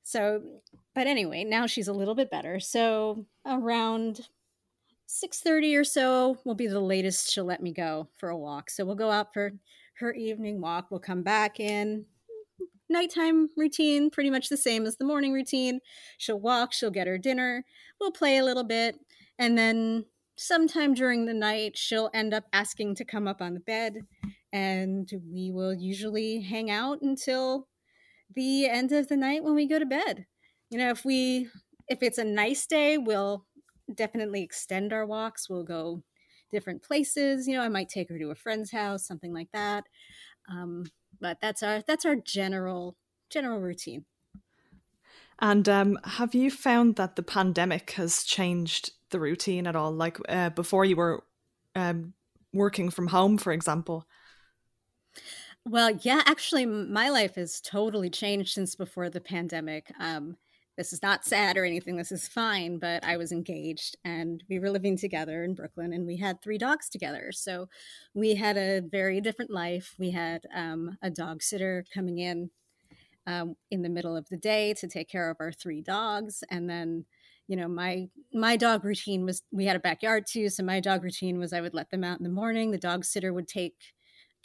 [0.03, 0.43] So
[0.95, 2.61] but anyway now she's a little bit better.
[2.61, 4.29] So around
[5.09, 8.69] 6:30 or so will be the latest she'll let me go for a walk.
[8.69, 9.53] So we'll go out for
[9.95, 10.91] her evening walk.
[10.91, 12.05] We'll come back in.
[12.91, 15.81] Nighttime routine, pretty much the same as the morning routine.
[16.19, 17.65] She'll walk, she'll get her dinner,
[17.99, 18.97] we'll play a little bit,
[19.39, 20.05] and then
[20.37, 24.07] sometime during the night, she'll end up asking to come up on the bed,
[24.53, 27.67] and we will usually hang out until
[28.35, 30.27] the end of the night when we go to bed.
[30.71, 31.49] You know, if we
[31.89, 33.47] if it's a nice day, we'll
[33.95, 35.49] definitely extend our walks.
[35.49, 36.03] We'll go
[36.51, 37.47] different places.
[37.47, 39.85] You know, I might take her to a friend's house, something like that.
[40.49, 40.85] Um,
[41.21, 42.97] but that's our that's our general
[43.31, 44.05] general routine.
[45.41, 49.93] And um, have you found that the pandemic has changed the routine at all?
[49.93, 51.23] Like uh, before, you were
[51.77, 52.15] um,
[52.53, 54.07] working from home, for example.
[55.65, 59.93] Well, yeah, actually, my life has totally changed since before the pandemic.
[60.01, 60.37] Um,
[60.79, 61.97] this is not sad or anything.
[61.97, 62.79] This is fine.
[62.79, 66.57] But I was engaged and we were living together in Brooklyn and we had three
[66.57, 67.33] dogs together.
[67.33, 67.69] So
[68.15, 69.95] we had a very different life.
[69.99, 72.51] We had um, a dog sitter coming in
[73.27, 76.45] um, in the middle of the day to take care of our three dogs.
[76.49, 77.05] And then,
[77.49, 80.49] you know, my my dog routine was we had a backyard too.
[80.49, 82.71] So my dog routine was I would let them out in the morning.
[82.71, 83.75] The dog sitter would take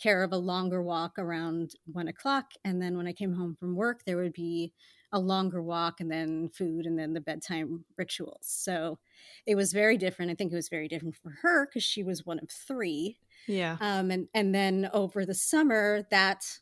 [0.02, 2.54] care of a longer walk around one o'clock.
[2.65, 4.74] And then when I came home from work, there would be
[5.13, 8.39] a longer walk and then food and then the bedtime rituals.
[8.41, 8.97] So
[9.45, 10.32] it was very different.
[10.32, 13.17] I think it was very different for her because she was one of three.
[13.47, 13.78] Yeah.
[13.80, 16.60] Um, and and then over the summer that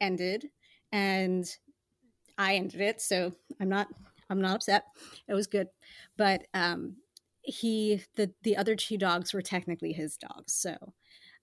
[0.00, 0.48] ended,
[0.90, 1.46] and
[2.38, 3.00] I ended it.
[3.02, 3.88] So I'm not
[4.30, 4.84] I'm not upset.
[5.28, 5.68] It was good,
[6.16, 6.96] but um,
[7.42, 10.54] he the the other two dogs were technically his dogs.
[10.54, 10.94] So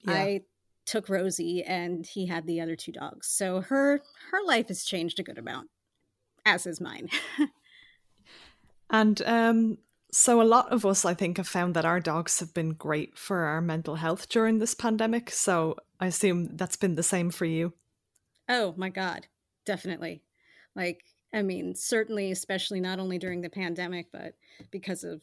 [0.02, 0.14] yeah.
[0.14, 0.42] I
[0.88, 3.28] took Rosie and he had the other two dogs.
[3.28, 5.70] So her her life has changed a good amount
[6.54, 7.10] as is mine.
[8.90, 9.78] and um,
[10.12, 13.18] so, a lot of us, I think, have found that our dogs have been great
[13.18, 15.30] for our mental health during this pandemic.
[15.30, 17.74] So, I assume that's been the same for you.
[18.48, 19.28] Oh, my God.
[19.66, 20.24] Definitely.
[20.76, 24.34] Like, I mean, certainly, especially not only during the pandemic, but
[24.72, 25.22] because of,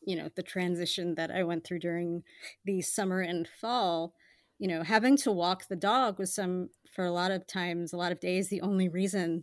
[0.00, 2.22] you know, the transition that I went through during
[2.64, 4.14] the summer and fall,
[4.60, 7.96] you know, having to walk the dog was some, for a lot of times, a
[7.96, 9.42] lot of days, the only reason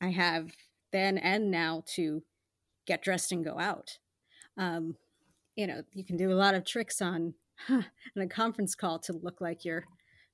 [0.00, 0.52] I have
[0.92, 2.22] then and now to
[2.86, 3.98] get dressed and go out.
[4.56, 4.96] Um,
[5.56, 7.34] you know, you can do a lot of tricks on
[7.66, 7.82] huh,
[8.16, 9.84] on a conference call to look like you're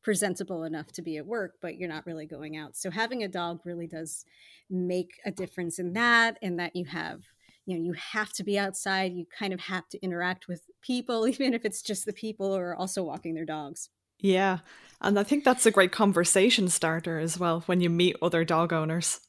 [0.03, 2.77] presentable enough to be at work, but you're not really going out.
[2.77, 4.25] So having a dog really does
[4.71, 7.23] make a difference in that, and that you have,
[7.67, 9.13] you know, you have to be outside.
[9.15, 12.61] You kind of have to interact with people, even if it's just the people who
[12.61, 13.91] are also walking their dogs.
[14.21, 14.59] Yeah.
[15.01, 18.73] And I think that's a great conversation starter as well when you meet other dog
[18.73, 19.21] owners.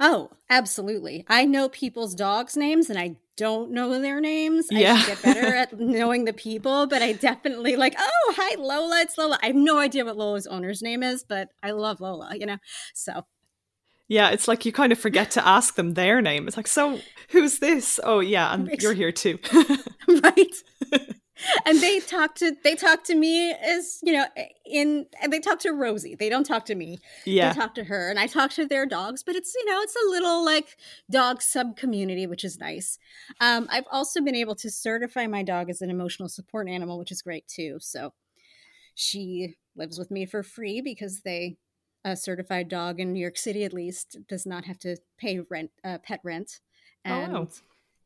[0.00, 1.24] Oh, absolutely.
[1.28, 4.66] I know people's dogs' names and I don't know their names.
[4.70, 4.94] Yeah.
[4.94, 9.00] I get better at knowing the people, but I definitely like, oh, hi, Lola.
[9.00, 9.38] It's Lola.
[9.42, 12.58] I have no idea what Lola's owner's name is, but I love Lola, you know?
[12.94, 13.24] So.
[14.08, 16.48] Yeah, it's like you kind of forget to ask them their name.
[16.48, 16.98] It's like, so
[17.30, 18.00] who's this?
[18.02, 19.38] Oh, yeah, and you're here too.
[20.22, 20.54] right.
[21.64, 24.26] And they talk to they talk to me as you know
[24.64, 26.14] in and they talk to rosie.
[26.14, 26.98] They don't talk to me.
[27.24, 27.52] Yeah.
[27.52, 29.96] they talk to her and i talk to their dogs but it's you know it's
[29.96, 30.76] a little like
[31.10, 32.98] dog sub community which is nice.
[33.40, 37.12] Um, i've also been able to certify my dog as an emotional support animal which
[37.12, 37.78] is great too.
[37.80, 38.12] So
[38.94, 41.56] she lives with me for free because they
[42.04, 45.70] a certified dog in new york city at least does not have to pay rent
[45.84, 46.60] uh, pet rent.
[47.04, 47.48] And oh, wow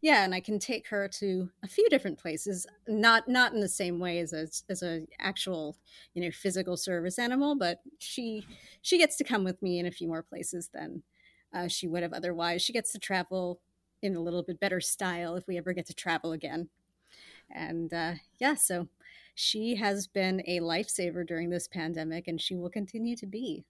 [0.03, 3.69] yeah and i can take her to a few different places not not in the
[3.69, 5.77] same way as a as a actual
[6.15, 8.47] you know physical service animal but she
[8.83, 11.03] she gets to come with me in a few more places than
[11.55, 12.63] uh, she would have otherwise.
[12.63, 13.61] She gets to travel
[14.03, 16.69] in a little bit better style if we ever get to travel again.
[17.51, 18.89] And uh, yeah so
[19.35, 23.65] she has been a lifesaver during this pandemic and she will continue to be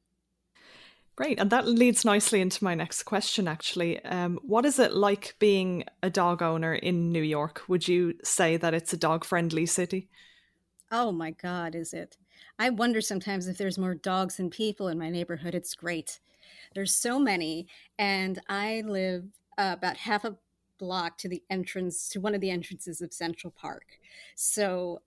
[1.15, 1.39] Great.
[1.39, 4.03] And that leads nicely into my next question, actually.
[4.05, 7.63] Um, what is it like being a dog owner in New York?
[7.69, 10.09] Would you say that it's a dog friendly city?
[10.91, 12.17] Oh my God, is it?
[12.59, 15.55] I wonder sometimes if there's more dogs than people in my neighborhood.
[15.55, 16.21] It's great.
[16.75, 17.67] There's so many.
[17.99, 19.25] And I live
[19.59, 20.37] uh, about half a
[20.79, 23.85] block to the entrance, to one of the entrances of Central Park.
[24.35, 25.03] So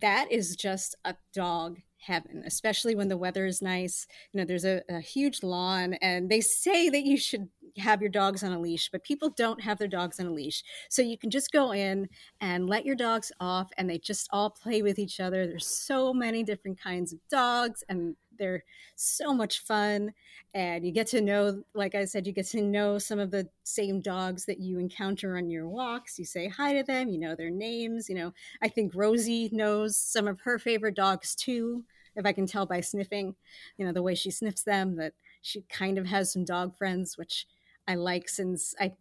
[0.00, 4.06] that is just a dog heaven, especially when the weather is nice.
[4.32, 7.48] You know, there's a, a, huge lawn, and they say that you should
[7.78, 10.62] have your dogs on a leash, but people don't have their dogs on a leash.
[10.88, 12.08] So you can just go in
[12.40, 15.46] and let your dogs off, and they just all play with each other.
[15.46, 18.64] There's so many different kinds of dogs, and they're
[18.96, 20.12] so much fun
[20.54, 23.48] and you get to know like i said you get to know some of the
[23.62, 27.34] same dogs that you encounter on your walks you say hi to them you know
[27.34, 28.32] their names you know
[28.62, 31.84] i think rosie knows some of her favorite dogs too
[32.16, 33.34] if i can tell by sniffing
[33.76, 35.12] you know the way she sniffs them that
[35.42, 37.46] she kind of has some dog friends which
[37.86, 38.92] i like since i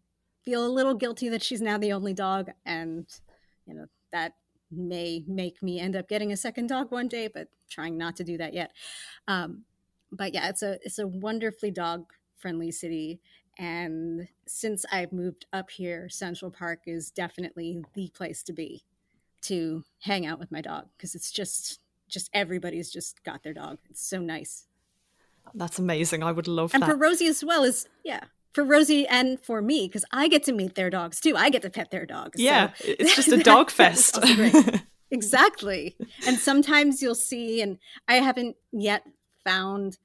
[0.43, 3.05] feel a little guilty that she's now the only dog and
[3.65, 4.33] you know that
[4.75, 8.23] may make me end up getting a second dog one day, but trying not to
[8.23, 8.71] do that yet.
[9.27, 9.63] Um,
[10.11, 12.05] but yeah, it's a it's a wonderfully dog
[12.37, 13.19] friendly city,
[13.57, 18.83] and since I've moved up here, Central Park is definitely the place to be
[19.41, 21.79] to hang out with my dog because it's just
[22.13, 23.79] just everybody's just got their dog.
[23.89, 24.67] It's so nice.
[25.53, 26.23] That's amazing.
[26.23, 26.89] I would love and that.
[26.89, 28.21] And for Rosie as well is yeah,
[28.53, 31.35] for Rosie and for me because I get to meet their dogs too.
[31.35, 32.39] I get to pet their dogs.
[32.39, 34.19] Yeah, so it's just a dog fest.
[35.11, 35.97] exactly.
[36.25, 39.03] And sometimes you'll see, and I haven't yet
[39.43, 39.97] found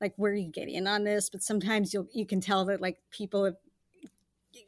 [0.00, 2.98] like where you get in on this, but sometimes you'll you can tell that like
[3.10, 3.56] people have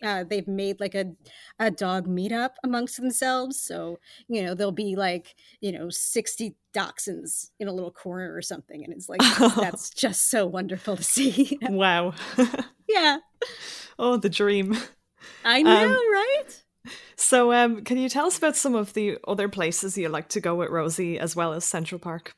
[0.03, 1.13] uh, they've made like a,
[1.59, 3.61] a dog meetup amongst themselves.
[3.61, 8.43] So, you know, there'll be like, you know, 60 dachshunds in a little corner or
[8.43, 8.85] something.
[8.85, 9.21] And it's like,
[9.57, 11.59] that's just so wonderful to see.
[11.63, 12.15] wow.
[12.89, 13.19] yeah.
[13.99, 14.77] Oh, the dream.
[15.45, 16.63] I know, um, right?
[17.17, 20.41] So, um, can you tell us about some of the other places you like to
[20.41, 22.35] go with Rosie as well as Central Park?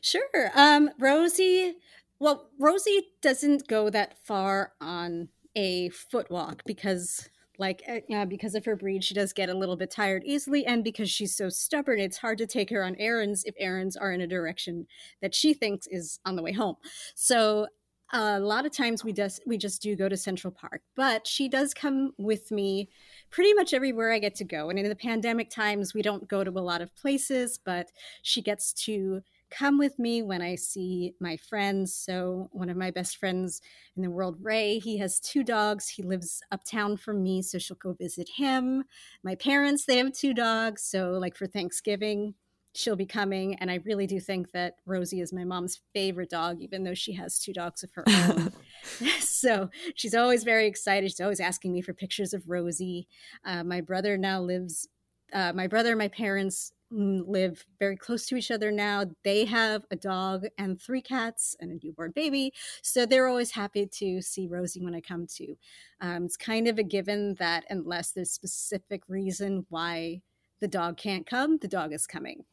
[0.00, 0.50] Sure.
[0.54, 1.74] Um, Rosie,
[2.18, 7.28] well, Rosie doesn't go that far on a foot walk because
[7.58, 10.82] like uh, because of her breed she does get a little bit tired easily and
[10.82, 14.20] because she's so stubborn it's hard to take her on errands if errands are in
[14.20, 14.86] a direction
[15.20, 16.76] that she thinks is on the way home.
[17.14, 17.66] So
[18.14, 21.48] a lot of times we just we just do go to central park but she
[21.48, 22.90] does come with me
[23.30, 24.70] pretty much everywhere i get to go.
[24.70, 27.90] And in the pandemic times we don't go to a lot of places but
[28.22, 29.22] she gets to
[29.52, 31.94] come with me when I see my friends.
[31.94, 33.60] So, one of my best friends
[33.96, 35.88] in the world, Ray, he has two dogs.
[35.88, 38.84] He lives uptown from me, so she'll go visit him.
[39.22, 40.82] My parents, they have two dogs.
[40.82, 42.34] So, like for Thanksgiving,
[42.74, 43.54] she'll be coming.
[43.56, 47.12] And I really do think that Rosie is my mom's favorite dog, even though she
[47.14, 48.52] has two dogs of her own.
[49.20, 51.10] so, she's always very excited.
[51.10, 53.06] She's always asking me for pictures of Rosie.
[53.44, 54.88] Uh, my brother now lives.
[55.32, 59.04] Uh, my brother and my parents live very close to each other now.
[59.24, 62.52] They have a dog and three cats and a newborn baby.
[62.82, 65.56] So they're always happy to see Rosie when I come to.
[66.00, 70.22] Um, it's kind of a given that unless there's specific reason why
[70.60, 72.44] the dog can't come, the dog is coming.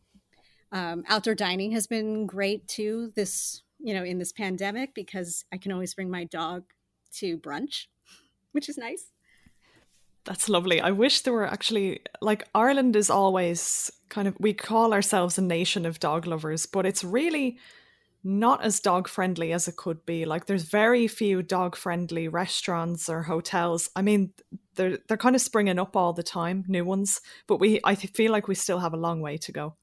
[0.72, 5.58] Um, outdoor dining has been great too this you know in this pandemic because I
[5.58, 6.64] can always bring my dog
[7.16, 7.88] to brunch,
[8.52, 9.12] which is nice.
[10.30, 10.80] That's lovely.
[10.80, 15.42] I wish there were actually like Ireland is always kind of we call ourselves a
[15.42, 17.58] nation of dog lovers, but it's really
[18.24, 20.26] not as dog friendly as it could be.
[20.26, 23.90] Like there's very few dog friendly restaurants or hotels.
[23.96, 24.32] I mean,
[24.76, 28.32] they're they're kind of springing up all the time, new ones, but we I feel
[28.32, 29.78] like we still have a long way to go.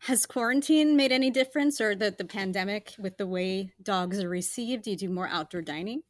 [0.00, 4.82] Has quarantine made any difference or the the pandemic with the way dogs are received?
[4.84, 6.02] Do you do more outdoor dining?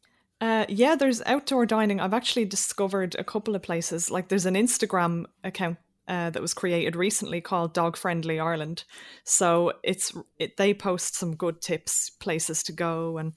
[0.43, 2.01] Uh, yeah, there's outdoor dining.
[2.01, 4.11] I've actually discovered a couple of places.
[4.11, 5.79] Like there's an Instagram account
[6.09, 8.83] uh, that was created recently called Dog Friendly Ireland.
[9.23, 13.35] So it's it, they post some good tips, places to go, and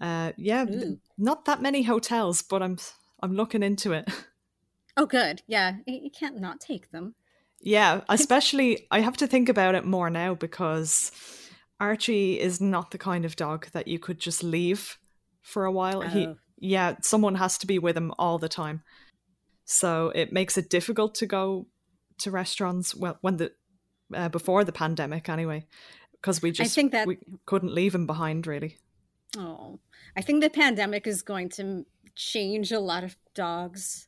[0.00, 0.64] uh, yeah,
[1.18, 2.78] not that many hotels, but I'm
[3.22, 4.08] I'm looking into it.
[4.96, 5.42] Oh, good.
[5.48, 7.16] Yeah, you can't not take them.
[7.60, 11.10] Yeah, especially I have to think about it more now because
[11.80, 14.96] Archie is not the kind of dog that you could just leave
[15.44, 16.02] for a while.
[16.02, 16.08] Oh.
[16.08, 16.28] He
[16.58, 18.82] yeah, someone has to be with him all the time.
[19.64, 21.66] So it makes it difficult to go
[22.18, 23.52] to restaurants well when the
[24.14, 25.66] uh, before the pandemic anyway
[26.14, 28.78] because we just I think that we couldn't leave him behind really.
[29.36, 29.80] Oh,
[30.16, 31.84] I think the pandemic is going to
[32.14, 34.06] change a lot of dogs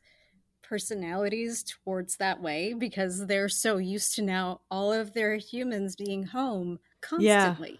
[0.63, 6.23] personalities towards that way because they're so used to now all of their humans being
[6.23, 7.69] home constantly.
[7.69, 7.77] Yeah.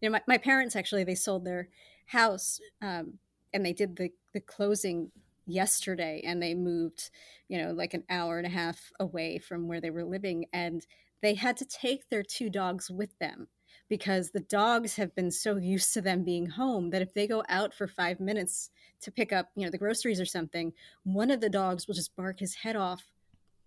[0.00, 1.68] You know, my, my parents actually they sold their
[2.08, 3.14] house um,
[3.52, 5.10] and they did the, the closing
[5.46, 7.10] yesterday and they moved
[7.48, 10.86] you know like an hour and a half away from where they were living and
[11.22, 13.48] they had to take their two dogs with them
[13.88, 17.42] because the dogs have been so used to them being home that if they go
[17.48, 18.68] out for five minutes
[19.00, 20.72] to pick up you know the groceries or something
[21.04, 23.10] one of the dogs will just bark his head off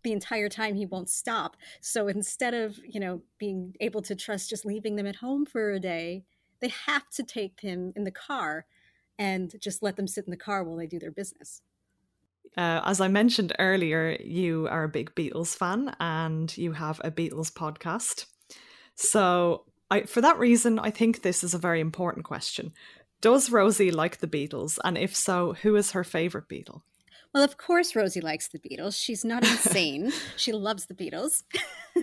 [0.03, 1.57] the entire time he won't stop.
[1.79, 5.71] So instead of you know being able to trust just leaving them at home for
[5.71, 6.23] a day
[6.61, 8.65] they have to take him in the car
[9.17, 11.61] and just let them sit in the car while they do their business.
[12.57, 17.11] Uh, as I mentioned earlier, you are a big Beatles fan and you have a
[17.11, 18.25] Beatles podcast.
[18.95, 22.73] So I, for that reason, I think this is a very important question.
[23.21, 24.79] Does Rosie like the Beatles?
[24.83, 26.81] And if so, who is her favorite Beatle?
[27.33, 29.01] Well, of course, Rosie likes the Beatles.
[29.01, 30.11] She's not insane.
[30.35, 31.43] she loves the Beatles.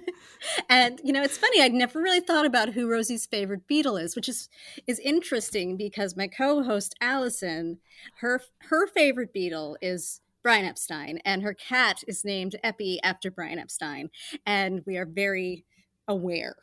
[0.70, 1.60] and you know, it's funny.
[1.60, 4.48] I'd never really thought about who Rosie's favorite Beatle is, which is
[4.86, 7.78] is interesting because my co-host Allison,
[8.20, 13.58] her her favorite Beatle is Brian Epstein, and her cat is named Eppie after Brian
[13.58, 14.10] Epstein,
[14.46, 15.64] and we are very
[16.06, 16.56] aware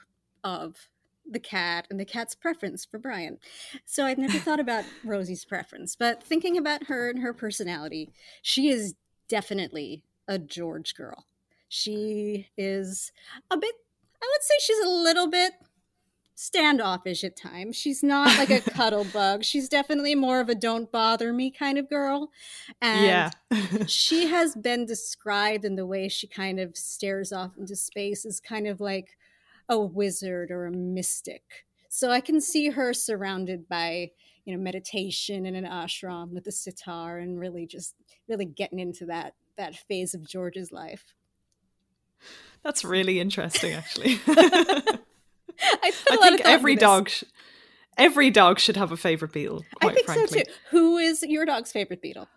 [0.43, 0.87] of
[1.29, 3.39] the cat and the cat's preference for Brian.
[3.85, 8.11] So I've never thought about Rosie's preference, but thinking about her and her personality,
[8.41, 8.95] she is
[9.27, 11.25] definitely a George girl.
[11.67, 13.11] She is
[13.49, 13.75] a bit,
[14.21, 15.53] I would say she's a little bit
[16.35, 17.75] standoffish at times.
[17.75, 19.43] She's not like a cuddle bug.
[19.43, 22.29] She's definitely more of a don't bother me kind of girl.
[22.81, 23.31] And yeah.
[23.87, 28.39] she has been described in the way she kind of stares off into space as
[28.39, 29.17] kind of like
[29.69, 31.43] a wizard or a mystic.
[31.89, 34.11] So I can see her surrounded by,
[34.43, 37.95] you know, meditation in an ashram with a sitar and really just
[38.27, 41.15] really getting into that that phase of George's life.
[42.63, 44.19] That's really interesting actually.
[44.27, 44.99] I,
[45.81, 47.23] I think every dog sh-
[47.97, 49.63] every dog should have a favorite Beatle.
[49.81, 50.27] I think frankly.
[50.27, 50.51] so too.
[50.71, 52.27] Who is your dog's favorite Beatle?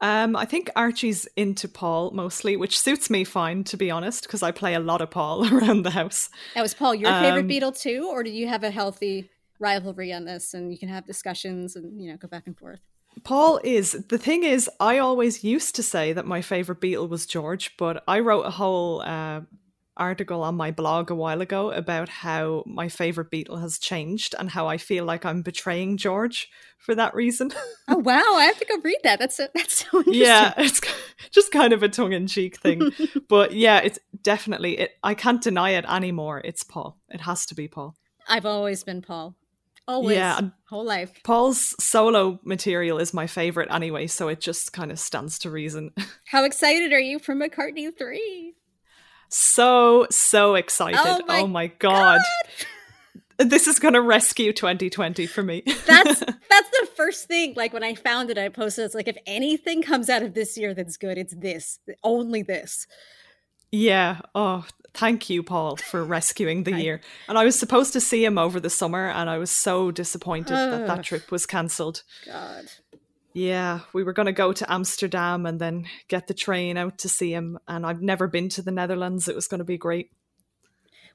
[0.00, 4.42] Um, I think Archie's into Paul mostly, which suits me fine, to be honest, because
[4.42, 6.30] I play a lot of Paul around the house.
[6.54, 10.12] Now, was Paul your um, favorite Beatle too, or do you have a healthy rivalry
[10.12, 12.80] on this and you can have discussions and you know go back and forth?
[13.24, 17.26] Paul is the thing is I always used to say that my favorite Beatle was
[17.26, 19.40] George, but I wrote a whole uh,
[19.98, 24.50] article on my blog a while ago about how my favorite Beatle has changed and
[24.50, 27.50] how I feel like I'm betraying George for that reason.
[27.88, 29.18] oh wow, I have to go read that.
[29.18, 30.22] That's a, that's so interesting.
[30.22, 30.80] Yeah, it's
[31.30, 32.92] just kind of a tongue in cheek thing,
[33.28, 34.92] but yeah, it's definitely it.
[35.02, 36.40] I can't deny it anymore.
[36.44, 36.98] It's Paul.
[37.08, 37.96] It has to be Paul.
[38.28, 39.34] I've always been Paul.
[39.86, 40.16] Always.
[40.16, 41.12] Yeah, whole life.
[41.24, 45.92] Paul's solo material is my favorite anyway, so it just kind of stands to reason.
[46.26, 48.54] How excited are you for McCartney 3?
[49.28, 51.00] So so excited.
[51.02, 52.20] Oh my, oh my god.
[53.38, 53.48] god.
[53.48, 55.62] This is going to rescue 2020 for me.
[55.86, 59.16] that's that's the first thing like when I found it I posted it's like if
[59.26, 61.78] anything comes out of this year that's good it's this.
[62.02, 62.86] Only this.
[63.70, 64.20] Yeah.
[64.34, 64.64] Oh,
[64.94, 67.00] thank you, Paul, for rescuing the year.
[67.28, 70.54] And I was supposed to see him over the summer, and I was so disappointed
[70.54, 72.02] that that trip was cancelled.
[72.26, 72.64] God.
[73.32, 77.08] Yeah, we were going to go to Amsterdam and then get the train out to
[77.08, 77.58] see him.
[77.68, 79.28] And I've never been to the Netherlands.
[79.28, 80.10] It was going to be great.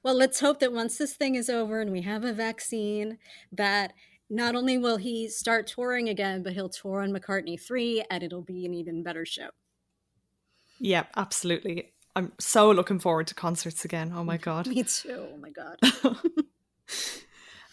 [0.03, 3.17] Well, let's hope that once this thing is over and we have a vaccine,
[3.51, 3.93] that
[4.29, 8.41] not only will he start touring again, but he'll tour on McCartney 3 and it'll
[8.41, 9.49] be an even better show.
[10.79, 11.93] Yeah, absolutely.
[12.15, 14.11] I'm so looking forward to concerts again.
[14.15, 14.67] Oh my God.
[14.67, 15.27] Me too.
[15.33, 15.77] Oh my God.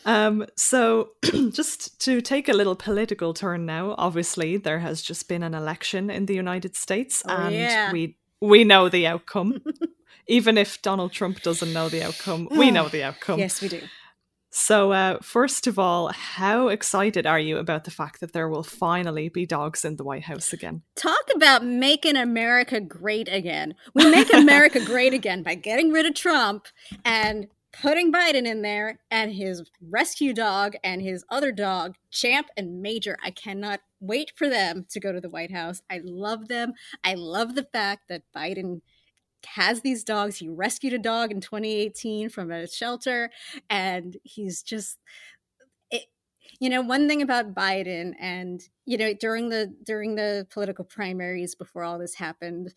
[0.04, 1.10] Um, so,
[1.50, 6.10] just to take a little political turn now, obviously there has just been an election
[6.10, 7.92] in the United States, oh, and yeah.
[7.92, 9.62] we we know the outcome.
[10.26, 13.40] Even if Donald Trump doesn't know the outcome, we know the outcome.
[13.40, 13.80] Yes, we do.
[14.52, 18.64] So, uh, first of all, how excited are you about the fact that there will
[18.64, 20.82] finally be dogs in the White House again?
[20.96, 23.76] Talk about making America great again.
[23.94, 26.66] We make America great again by getting rid of Trump
[27.04, 32.82] and putting Biden in there and his rescue dog and his other dog, Champ and
[32.82, 33.16] Major.
[33.22, 35.82] I cannot wait for them to go to the White House.
[35.90, 36.72] I love them.
[37.04, 38.80] I love the fact that Biden
[39.46, 40.38] has these dogs.
[40.38, 43.30] He rescued a dog in 2018 from a shelter
[43.68, 44.98] and he's just
[46.60, 51.54] you know one thing about Biden and you know during the during the political primaries
[51.54, 52.72] before all this happened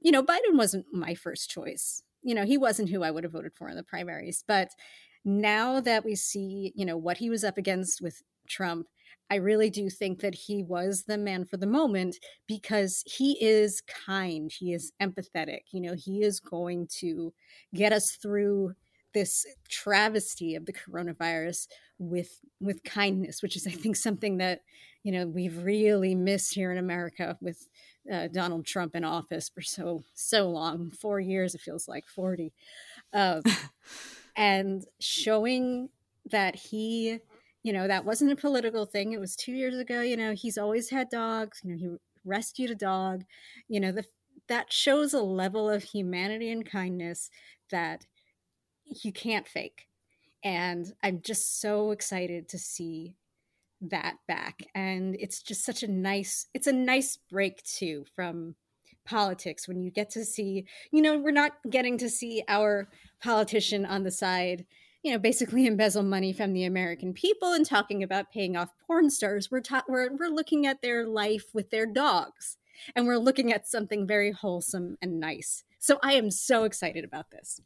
[0.00, 3.32] you know Biden wasn't my first choice you know, he wasn't who I would have
[3.32, 4.44] voted for in the primaries.
[4.46, 4.70] But
[5.24, 8.86] now that we see, you know, what he was up against with Trump,
[9.30, 12.16] I really do think that he was the man for the moment
[12.46, 17.32] because he is kind, he is empathetic, you know, he is going to
[17.74, 18.72] get us through
[19.14, 21.66] this travesty of the coronavirus
[21.98, 24.60] with with kindness which is i think something that
[25.02, 27.68] you know we've really missed here in america with
[28.10, 32.52] uh, Donald Trump in office for so so long, four years it feels like forty,
[33.12, 33.42] um,
[34.36, 35.90] and showing
[36.30, 37.18] that he,
[37.62, 39.12] you know, that wasn't a political thing.
[39.12, 40.00] It was two years ago.
[40.02, 41.60] You know, he's always had dogs.
[41.64, 43.24] You know, he rescued a dog.
[43.68, 44.04] You know, the
[44.48, 47.30] that shows a level of humanity and kindness
[47.70, 48.06] that
[48.84, 49.86] you can't fake.
[50.42, 53.16] And I'm just so excited to see
[53.80, 58.54] that back and it's just such a nice it's a nice break too from
[59.04, 62.88] politics when you get to see you know we're not getting to see our
[63.20, 64.66] politician on the side
[65.02, 69.10] you know, basically embezzle money from the American people and talking about paying off porn
[69.10, 69.50] stars.
[69.50, 72.56] We're, ta- we're, we're looking at their life with their dogs
[72.94, 75.64] and we're looking at something very wholesome and nice.
[75.78, 77.60] So I am so excited about this.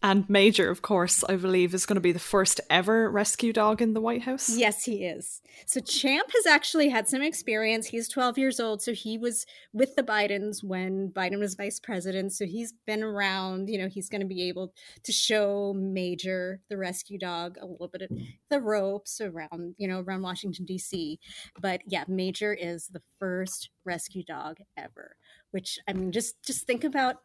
[0.00, 3.82] And Major, of course, I believe is going to be the first ever rescue dog
[3.82, 4.48] in the White House.
[4.48, 5.42] Yes, he is.
[5.66, 7.88] So Champ has actually had some experience.
[7.88, 12.32] He's 12 years old, so he was with the Bidens when Biden was vice president.
[12.32, 14.72] So he's been around, you know, he's going to be able
[15.02, 18.10] to show Major, the rescue dog, a little bit of
[18.50, 21.18] the ropes around, you know, around Washington D.C.
[21.60, 25.16] But yeah, Major is the first rescue dog ever,
[25.50, 27.16] which I mean just just think about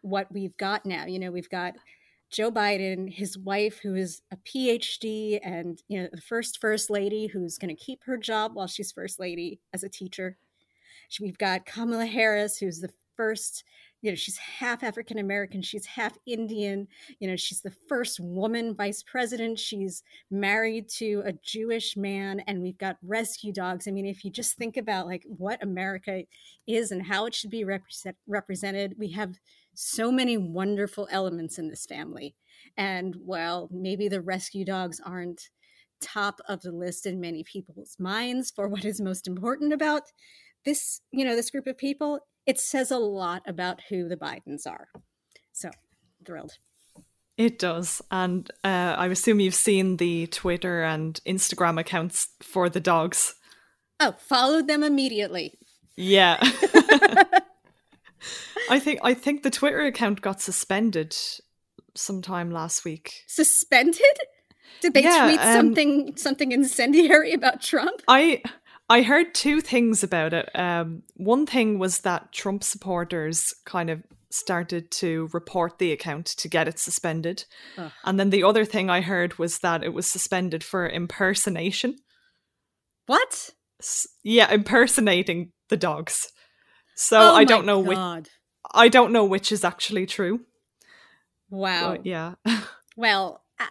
[0.00, 1.04] what we've got now.
[1.04, 1.74] You know, we've got
[2.30, 7.26] Joe Biden, his wife, who is a PhD, and you know the first first lady
[7.26, 10.36] who's going to keep her job while she's first lady as a teacher.
[11.20, 13.64] We've got Kamala Harris, who's the first.
[14.04, 15.62] You know, she's half African American.
[15.62, 16.88] She's half Indian.
[17.20, 19.58] You know, she's the first woman vice president.
[19.58, 23.88] She's married to a Jewish man, and we've got rescue dogs.
[23.88, 26.24] I mean, if you just think about like what America
[26.66, 29.36] is and how it should be represent, represented, we have
[29.72, 32.34] so many wonderful elements in this family.
[32.76, 35.48] And while maybe the rescue dogs aren't
[36.02, 40.02] top of the list in many people's minds for what is most important about
[40.66, 44.66] this, you know, this group of people, it says a lot about who the Bidens
[44.66, 44.88] are.
[45.52, 45.70] So
[46.24, 46.58] thrilled.
[47.36, 48.00] It does.
[48.10, 53.34] And uh, I assume you've seen the Twitter and Instagram accounts for the dogs.
[53.98, 55.58] Oh, followed them immediately.
[55.96, 56.38] Yeah.
[58.70, 61.16] I think I think the Twitter account got suspended
[61.94, 63.24] sometime last week.
[63.26, 64.00] Suspended?
[64.80, 68.02] Did they yeah, tweet um, something something incendiary about Trump?
[68.08, 68.42] I
[68.88, 70.50] I heard two things about it.
[70.54, 76.48] Um, one thing was that Trump supporters kind of started to report the account to
[76.48, 77.44] get it suspended.
[77.78, 77.90] Ugh.
[78.04, 81.96] And then the other thing I heard was that it was suspended for impersonation.
[83.06, 83.50] What?
[83.80, 86.32] S- yeah, impersonating the dogs.
[86.96, 88.18] So oh I don't know God.
[88.18, 88.28] which
[88.72, 90.40] I don't know which is actually true.
[91.50, 91.92] Wow.
[91.92, 92.34] But yeah.
[92.96, 93.68] well, I,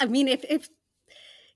[0.00, 0.68] I mean, if if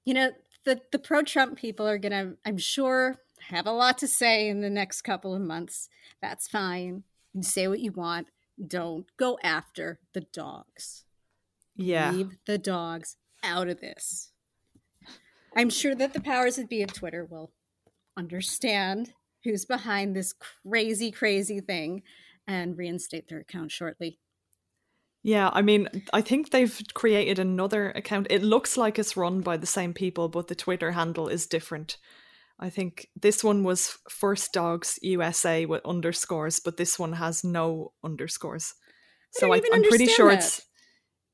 [0.04, 0.30] you know
[0.64, 4.60] the the pro Trump people are gonna, I'm sure, have a lot to say in
[4.60, 5.88] the next couple of months.
[6.20, 7.04] That's fine.
[7.32, 8.28] You say what you want.
[8.64, 11.04] Don't go after the dogs.
[11.76, 12.12] Yeah.
[12.12, 14.32] Leave the dogs out of this.
[15.56, 17.52] I'm sure that the powers that be of Twitter will
[18.16, 22.02] understand who's behind this crazy, crazy thing
[22.46, 24.18] and reinstate their account shortly.
[25.22, 28.26] Yeah, I mean, I think they've created another account.
[28.30, 31.98] It looks like it's run by the same people, but the Twitter handle is different.
[32.58, 37.92] I think this one was First Dogs USA with underscores, but this one has no
[38.04, 38.74] underscores.
[39.36, 40.38] I so I, am pretty sure that.
[40.38, 40.62] it's.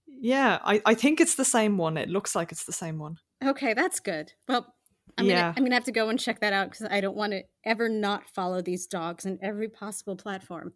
[0.06, 1.96] Yeah, I, I think it's the same one.
[1.96, 3.18] It looks like it's the same one.
[3.44, 4.32] Okay, that's good.
[4.48, 4.72] Well,
[5.18, 5.34] I'm yeah.
[5.34, 7.42] gonna I'm gonna have to go and check that out because I don't want to
[7.64, 10.72] ever not follow these dogs in every possible platform.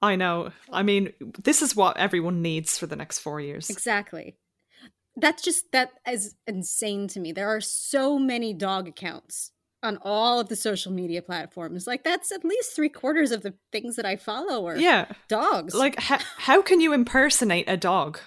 [0.00, 0.50] I know.
[0.72, 3.68] I mean, this is what everyone needs for the next four years.
[3.68, 4.36] Exactly.
[5.16, 7.32] That's just that is insane to me.
[7.32, 9.50] There are so many dog accounts
[9.82, 11.86] on all of the social media platforms.
[11.86, 15.74] Like that's at least three quarters of the things that I follow are yeah dogs.
[15.74, 18.20] Like ha- how can you impersonate a dog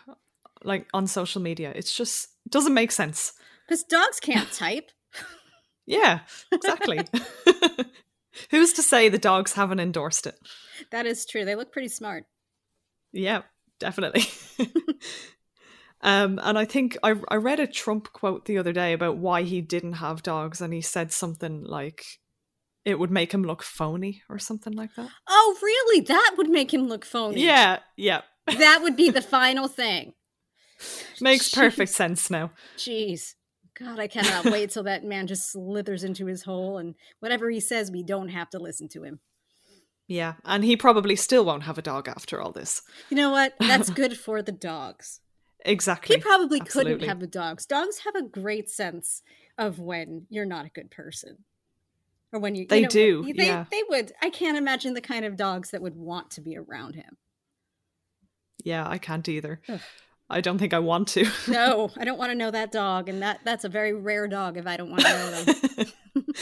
[0.64, 1.72] like on social media?
[1.74, 3.34] It's just it doesn't make sense.
[3.68, 4.92] Because dogs can't type.
[5.86, 7.00] yeah, exactly.
[8.50, 10.36] Who's to say the dogs haven't endorsed it?
[10.92, 11.46] That is true.
[11.46, 12.26] They look pretty smart.
[13.12, 13.42] Yeah,
[13.80, 14.26] definitely.
[16.02, 19.44] um, and I think I, I read a Trump quote the other day about why
[19.44, 22.06] he didn't have dogs, and he said something like,
[22.86, 25.10] it would make him look phony or something like that.
[25.28, 26.02] Oh, really?
[26.02, 27.44] That would make him look phony.
[27.44, 28.22] Yeah, yeah.
[28.48, 30.14] that would be the final thing.
[31.22, 31.56] Makes Jeez.
[31.56, 32.52] perfect sense now.
[32.78, 33.36] Jeez.
[33.80, 37.60] God, I cannot wait till that man just slithers into his hole and whatever he
[37.60, 39.20] says, we don't have to listen to him.
[40.08, 42.82] Yeah, and he probably still won't have a dog after all this.
[43.10, 43.54] You know what?
[43.60, 45.22] That's good for the dogs.
[45.64, 46.18] Exactly.
[46.18, 46.94] He probably Absolutely.
[46.94, 47.66] couldn't have the dogs.
[47.66, 49.22] Dogs have a great sense
[49.58, 51.46] of when you're not a good person.
[52.34, 53.34] Or when you They you know, do.
[53.36, 53.66] They yeah.
[53.70, 56.96] they would I can't imagine the kind of dogs that would want to be around
[56.96, 57.18] him.
[58.64, 59.62] Yeah, I can't either.
[60.32, 61.30] I don't think I want to.
[61.48, 64.58] no, I don't want to know that dog, and that that's a very rare dog
[64.58, 66.26] if I don't want to know them.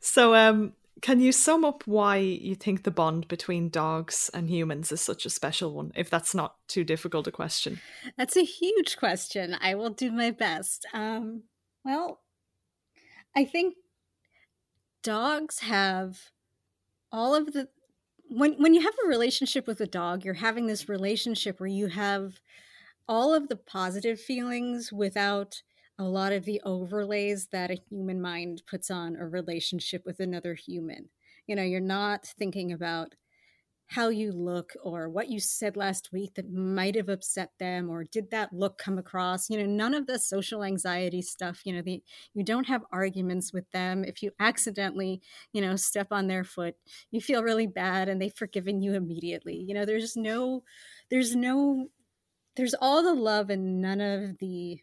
[0.00, 4.92] so, um, can you sum up why you think the bond between dogs and humans
[4.92, 5.92] is such a special one?
[5.96, 7.80] If that's not too difficult a question,
[8.16, 9.56] that's a huge question.
[9.60, 10.86] I will do my best.
[10.92, 11.44] Um,
[11.84, 12.20] well,
[13.34, 13.74] I think
[15.02, 16.30] dogs have
[17.10, 17.68] all of the
[18.32, 21.88] when when you have a relationship with a dog, you're having this relationship where you
[21.88, 22.40] have
[23.08, 25.62] all of the positive feelings without
[25.98, 30.54] a lot of the overlays that a human mind puts on a relationship with another
[30.54, 31.10] human.
[31.46, 33.14] You know, you're not thinking about
[33.92, 38.04] how you look or what you said last week that might have upset them or
[38.04, 39.50] did that look come across?
[39.50, 42.02] You know none of the social anxiety stuff you know the
[42.34, 44.04] you don't have arguments with them.
[44.04, 45.20] If you accidentally
[45.52, 46.74] you know step on their foot
[47.10, 49.56] you feel really bad and they've forgiven you immediately.
[49.56, 50.64] You know there's no
[51.10, 51.88] there's no
[52.56, 54.80] there's all the love and none of the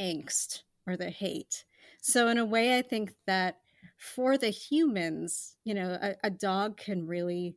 [0.00, 1.64] angst or the hate.
[2.00, 3.56] So in a way i think that
[3.96, 7.56] for the humans, you know, a, a dog can really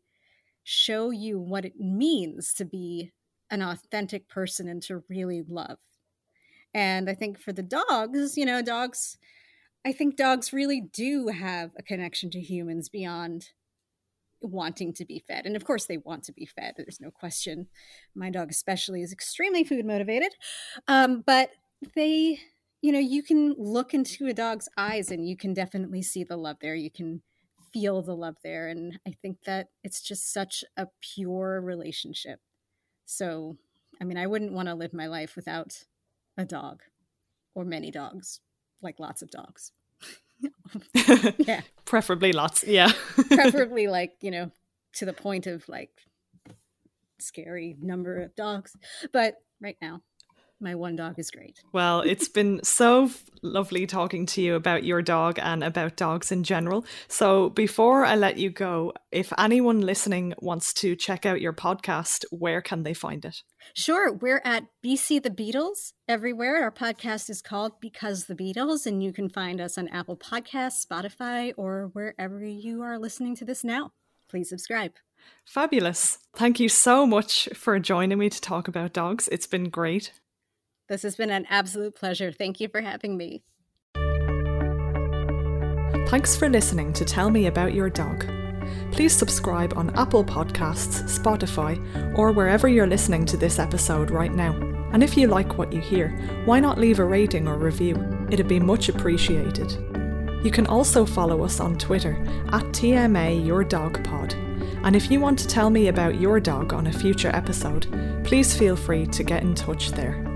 [0.63, 3.11] show you what it means to be
[3.49, 5.77] an authentic person and to really love.
[6.73, 9.17] And I think for the dogs, you know, dogs,
[9.85, 13.49] I think dogs really do have a connection to humans beyond
[14.41, 15.45] wanting to be fed.
[15.45, 16.75] And of course, they want to be fed.
[16.77, 17.67] There's no question.
[18.15, 20.33] My dog, especially, is extremely food motivated.
[20.87, 21.49] Um, but
[21.95, 22.39] they
[22.81, 26.37] you know, you can look into a dog's eyes and you can definitely see the
[26.37, 26.75] love there.
[26.75, 27.21] You can
[27.73, 28.67] feel the love there.
[28.67, 32.39] And I think that it's just such a pure relationship.
[33.05, 33.57] So,
[34.01, 35.83] I mean, I wouldn't want to live my life without
[36.37, 36.81] a dog
[37.53, 38.39] or many dogs,
[38.81, 39.71] like lots of dogs.
[41.37, 41.61] yeah.
[41.85, 42.63] Preferably lots.
[42.63, 42.91] Yeah.
[43.15, 44.51] Preferably like, you know,
[44.93, 45.91] to the point of like
[47.19, 48.75] scary number of dogs.
[49.11, 50.01] But right now,
[50.59, 51.61] my one dog is great.
[51.71, 53.09] Well, it's been so
[53.41, 56.85] lovely talking to you about your dog and about dogs in general.
[57.07, 62.25] So, before I let you go, if anyone listening wants to check out your podcast,
[62.31, 63.41] where can they find it?
[63.73, 64.11] Sure.
[64.11, 66.63] We're at BC The Beatles everywhere.
[66.63, 70.85] Our podcast is called Because the Beatles, and you can find us on Apple Podcasts,
[70.85, 73.91] Spotify, or wherever you are listening to this now.
[74.29, 74.93] Please subscribe.
[75.45, 76.19] Fabulous.
[76.35, 79.27] Thank you so much for joining me to talk about dogs.
[79.31, 80.11] It's been great.
[80.89, 82.31] This has been an absolute pleasure.
[82.31, 83.43] Thank you for having me.
[86.09, 88.25] Thanks for listening to Tell Me About Your Dog.
[88.91, 91.77] Please subscribe on Apple Podcasts, Spotify,
[92.17, 94.53] or wherever you're listening to this episode right now.
[94.91, 96.09] And if you like what you hear,
[96.45, 97.95] why not leave a rating or review?
[98.31, 99.71] It'd be much appreciated.
[100.43, 102.13] You can also follow us on Twitter
[102.47, 104.33] at TMA Your Dog Pod.
[104.83, 107.85] And if you want to tell me about your dog on a future episode,
[108.23, 110.28] please feel free to get in touch there.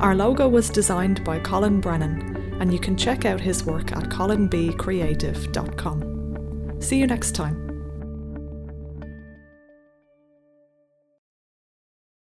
[0.00, 4.04] Our logo was designed by Colin Brennan, and you can check out his work at
[4.04, 6.76] colinbcreative.com.
[6.80, 7.67] See you next time.